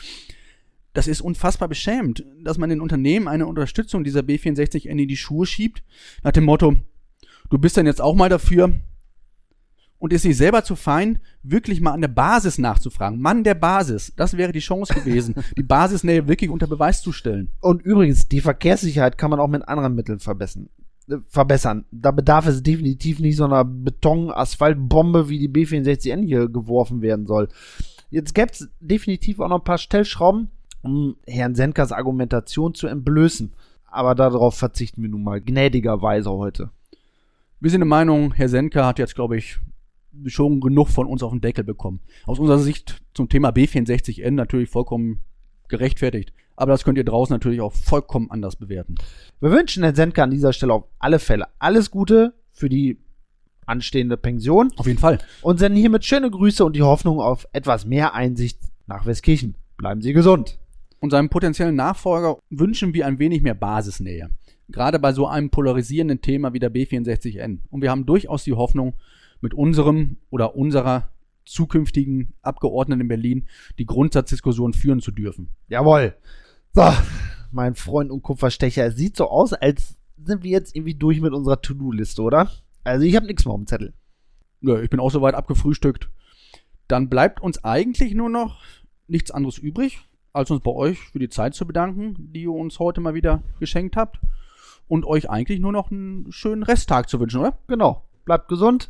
Das 0.93 1.07
ist 1.07 1.21
unfassbar 1.21 1.67
beschämend, 1.67 2.25
dass 2.43 2.57
man 2.57 2.69
den 2.69 2.81
Unternehmen 2.81 3.27
eine 3.27 3.47
Unterstützung 3.47 4.03
dieser 4.03 4.21
B64N 4.21 5.01
in 5.01 5.07
die 5.07 5.17
Schuhe 5.17 5.45
schiebt, 5.45 5.83
nach 6.21 6.31
dem 6.31 6.43
Motto, 6.43 6.75
du 7.49 7.57
bist 7.57 7.77
dann 7.77 7.87
jetzt 7.87 8.01
auch 8.01 8.15
mal 8.15 8.29
dafür, 8.29 8.73
und 10.03 10.11
ist 10.11 10.23
sich 10.23 10.35
selber 10.35 10.65
zu 10.65 10.75
fein, 10.75 11.19
wirklich 11.43 11.79
mal 11.79 11.93
an 11.93 12.01
der 12.01 12.09
Basis 12.09 12.57
nachzufragen. 12.57 13.21
Mann 13.21 13.45
der 13.45 13.53
Basis, 13.55 14.11
das 14.17 14.35
wäre 14.35 14.51
die 14.51 14.59
Chance 14.59 14.93
gewesen, 14.93 15.33
die 15.57 15.63
Basisnähe 15.63 16.27
wirklich 16.27 16.49
unter 16.49 16.67
Beweis 16.67 17.01
zu 17.01 17.13
stellen. 17.13 17.53
Und 17.61 17.83
übrigens, 17.83 18.27
die 18.27 18.41
Verkehrssicherheit 18.41 19.17
kann 19.17 19.29
man 19.29 19.39
auch 19.39 19.47
mit 19.47 19.65
anderen 19.65 19.95
Mitteln 19.95 20.19
verbessern. 20.19 20.67
Äh, 21.07 21.19
verbessern. 21.29 21.85
Da 21.89 22.11
bedarf 22.11 22.47
es 22.47 22.61
definitiv 22.61 23.21
nicht 23.21 23.37
so 23.37 23.45
einer 23.45 23.63
Beton-Asphaltbombe, 23.63 25.29
wie 25.29 25.39
die 25.39 25.47
B64N 25.47 26.25
hier 26.25 26.49
geworfen 26.49 27.01
werden 27.01 27.25
soll. 27.25 27.47
Jetzt 28.09 28.35
gäbe 28.35 28.51
es 28.51 28.67
definitiv 28.81 29.39
auch 29.39 29.47
noch 29.47 29.59
ein 29.59 29.63
paar 29.63 29.77
Stellschrauben, 29.77 30.49
um 30.81 31.15
Herrn 31.25 31.55
Senkers 31.55 31.93
Argumentation 31.93 32.73
zu 32.73 32.87
entblößen. 32.87 33.53
Aber 33.85 34.15
darauf 34.15 34.55
verzichten 34.55 35.01
wir 35.01 35.09
nun 35.09 35.23
mal 35.23 35.39
gnädigerweise 35.39 36.29
heute. 36.29 36.71
Wir 37.61 37.71
sind 37.71 37.79
der 37.79 37.87
Meinung, 37.87 38.33
Herr 38.33 38.49
Senker 38.49 38.85
hat 38.85 38.99
jetzt, 38.99 39.15
glaube 39.15 39.37
ich, 39.37 39.59
schon 40.25 40.61
genug 40.61 40.89
von 40.89 41.07
uns 41.07 41.23
auf 41.23 41.31
den 41.31 41.41
Deckel 41.41 41.63
bekommen. 41.63 42.01
Aus 42.25 42.39
unserer 42.39 42.59
Sicht 42.59 43.01
zum 43.13 43.29
Thema 43.29 43.49
B64N 43.49 44.31
natürlich 44.31 44.69
vollkommen 44.69 45.21
gerechtfertigt. 45.67 46.33
Aber 46.55 46.71
das 46.71 46.83
könnt 46.83 46.97
ihr 46.97 47.03
draußen 47.03 47.33
natürlich 47.33 47.61
auch 47.61 47.73
vollkommen 47.73 48.29
anders 48.29 48.55
bewerten. 48.55 48.95
Wir 49.39 49.51
wünschen 49.51 49.83
Herrn 49.83 49.95
Sendker 49.95 50.23
an 50.23 50.31
dieser 50.31 50.53
Stelle 50.53 50.73
auf 50.73 50.85
alle 50.99 51.19
Fälle 51.19 51.47
alles 51.59 51.89
Gute 51.89 52.33
für 52.51 52.69
die 52.69 52.99
anstehende 53.65 54.17
Pension. 54.17 54.71
Auf 54.77 54.87
jeden 54.87 54.99
Fall. 54.99 55.19
Und 55.41 55.59
senden 55.59 55.79
hiermit 55.79 56.05
schöne 56.05 56.29
Grüße 56.29 56.63
und 56.63 56.75
die 56.75 56.83
Hoffnung 56.83 57.19
auf 57.19 57.47
etwas 57.53 57.85
mehr 57.85 58.13
Einsicht 58.13 58.59
nach 58.85 59.05
Westkirchen. 59.05 59.55
Bleiben 59.77 60.01
Sie 60.01 60.13
gesund. 60.13 60.59
Und 60.99 61.09
seinem 61.09 61.29
potenziellen 61.29 61.75
Nachfolger 61.75 62.37
wünschen 62.49 62.93
wir 62.93 63.07
ein 63.07 63.19
wenig 63.19 63.41
mehr 63.41 63.55
Basisnähe. 63.55 64.29
Gerade 64.69 64.99
bei 64.99 65.11
so 65.11 65.27
einem 65.27 65.49
polarisierenden 65.49 66.21
Thema 66.21 66.53
wie 66.53 66.59
der 66.59 66.73
B64N. 66.73 67.59
Und 67.69 67.81
wir 67.81 67.91
haben 67.91 68.05
durchaus 68.05 68.43
die 68.43 68.53
Hoffnung, 68.53 68.93
mit 69.43 69.53
unserem 69.53 70.17
oder 70.29 70.55
unserer 70.55 71.09
zukünftigen 71.45 72.33
Abgeordneten 72.41 73.01
in 73.01 73.07
Berlin 73.09 73.47
die 73.77 73.85
Grundsatzdiskussion 73.85 74.73
führen 74.73 75.01
zu 75.01 75.11
dürfen. 75.11 75.49
Jawohl. 75.67 76.15
So, 76.71 76.89
mein 77.51 77.75
Freund 77.75 78.09
und 78.09 78.23
Kupferstecher, 78.23 78.85
es 78.85 78.95
sieht 78.95 79.17
so 79.17 79.29
aus, 79.29 79.51
als 79.51 79.97
sind 80.17 80.43
wir 80.43 80.51
jetzt 80.51 80.75
irgendwie 80.75 80.95
durch 80.95 81.19
mit 81.19 81.33
unserer 81.33 81.61
To-Do-Liste, 81.61 82.21
oder? 82.21 82.49
Also 82.85 83.05
ich 83.05 83.15
habe 83.17 83.25
nichts 83.25 83.43
mehr 83.43 83.53
auf 83.53 83.59
dem 83.59 83.67
Zettel. 83.67 83.93
Ja, 84.61 84.79
ich 84.79 84.89
bin 84.89 85.01
auch 85.01 85.11
soweit 85.11 85.35
abgefrühstückt. 85.35 86.09
Dann 86.87 87.09
bleibt 87.09 87.41
uns 87.41 87.63
eigentlich 87.65 88.13
nur 88.13 88.29
noch 88.29 88.61
nichts 89.07 89.29
anderes 89.29 89.57
übrig, 89.57 89.99
als 90.31 90.51
uns 90.51 90.61
bei 90.61 90.71
euch 90.71 90.99
für 91.09 91.19
die 91.19 91.29
Zeit 91.29 91.53
zu 91.53 91.67
bedanken, 91.67 92.31
die 92.31 92.43
ihr 92.43 92.51
uns 92.51 92.79
heute 92.79 93.01
mal 93.01 93.13
wieder 93.13 93.43
geschenkt 93.59 93.97
habt. 93.97 94.19
Und 94.87 95.05
euch 95.05 95.29
eigentlich 95.29 95.59
nur 95.59 95.71
noch 95.73 95.91
einen 95.91 96.31
schönen 96.31 96.63
Resttag 96.63 97.09
zu 97.09 97.19
wünschen, 97.19 97.41
oder? 97.41 97.57
Genau. 97.67 98.03
Bleibt 98.25 98.47
gesund 98.47 98.89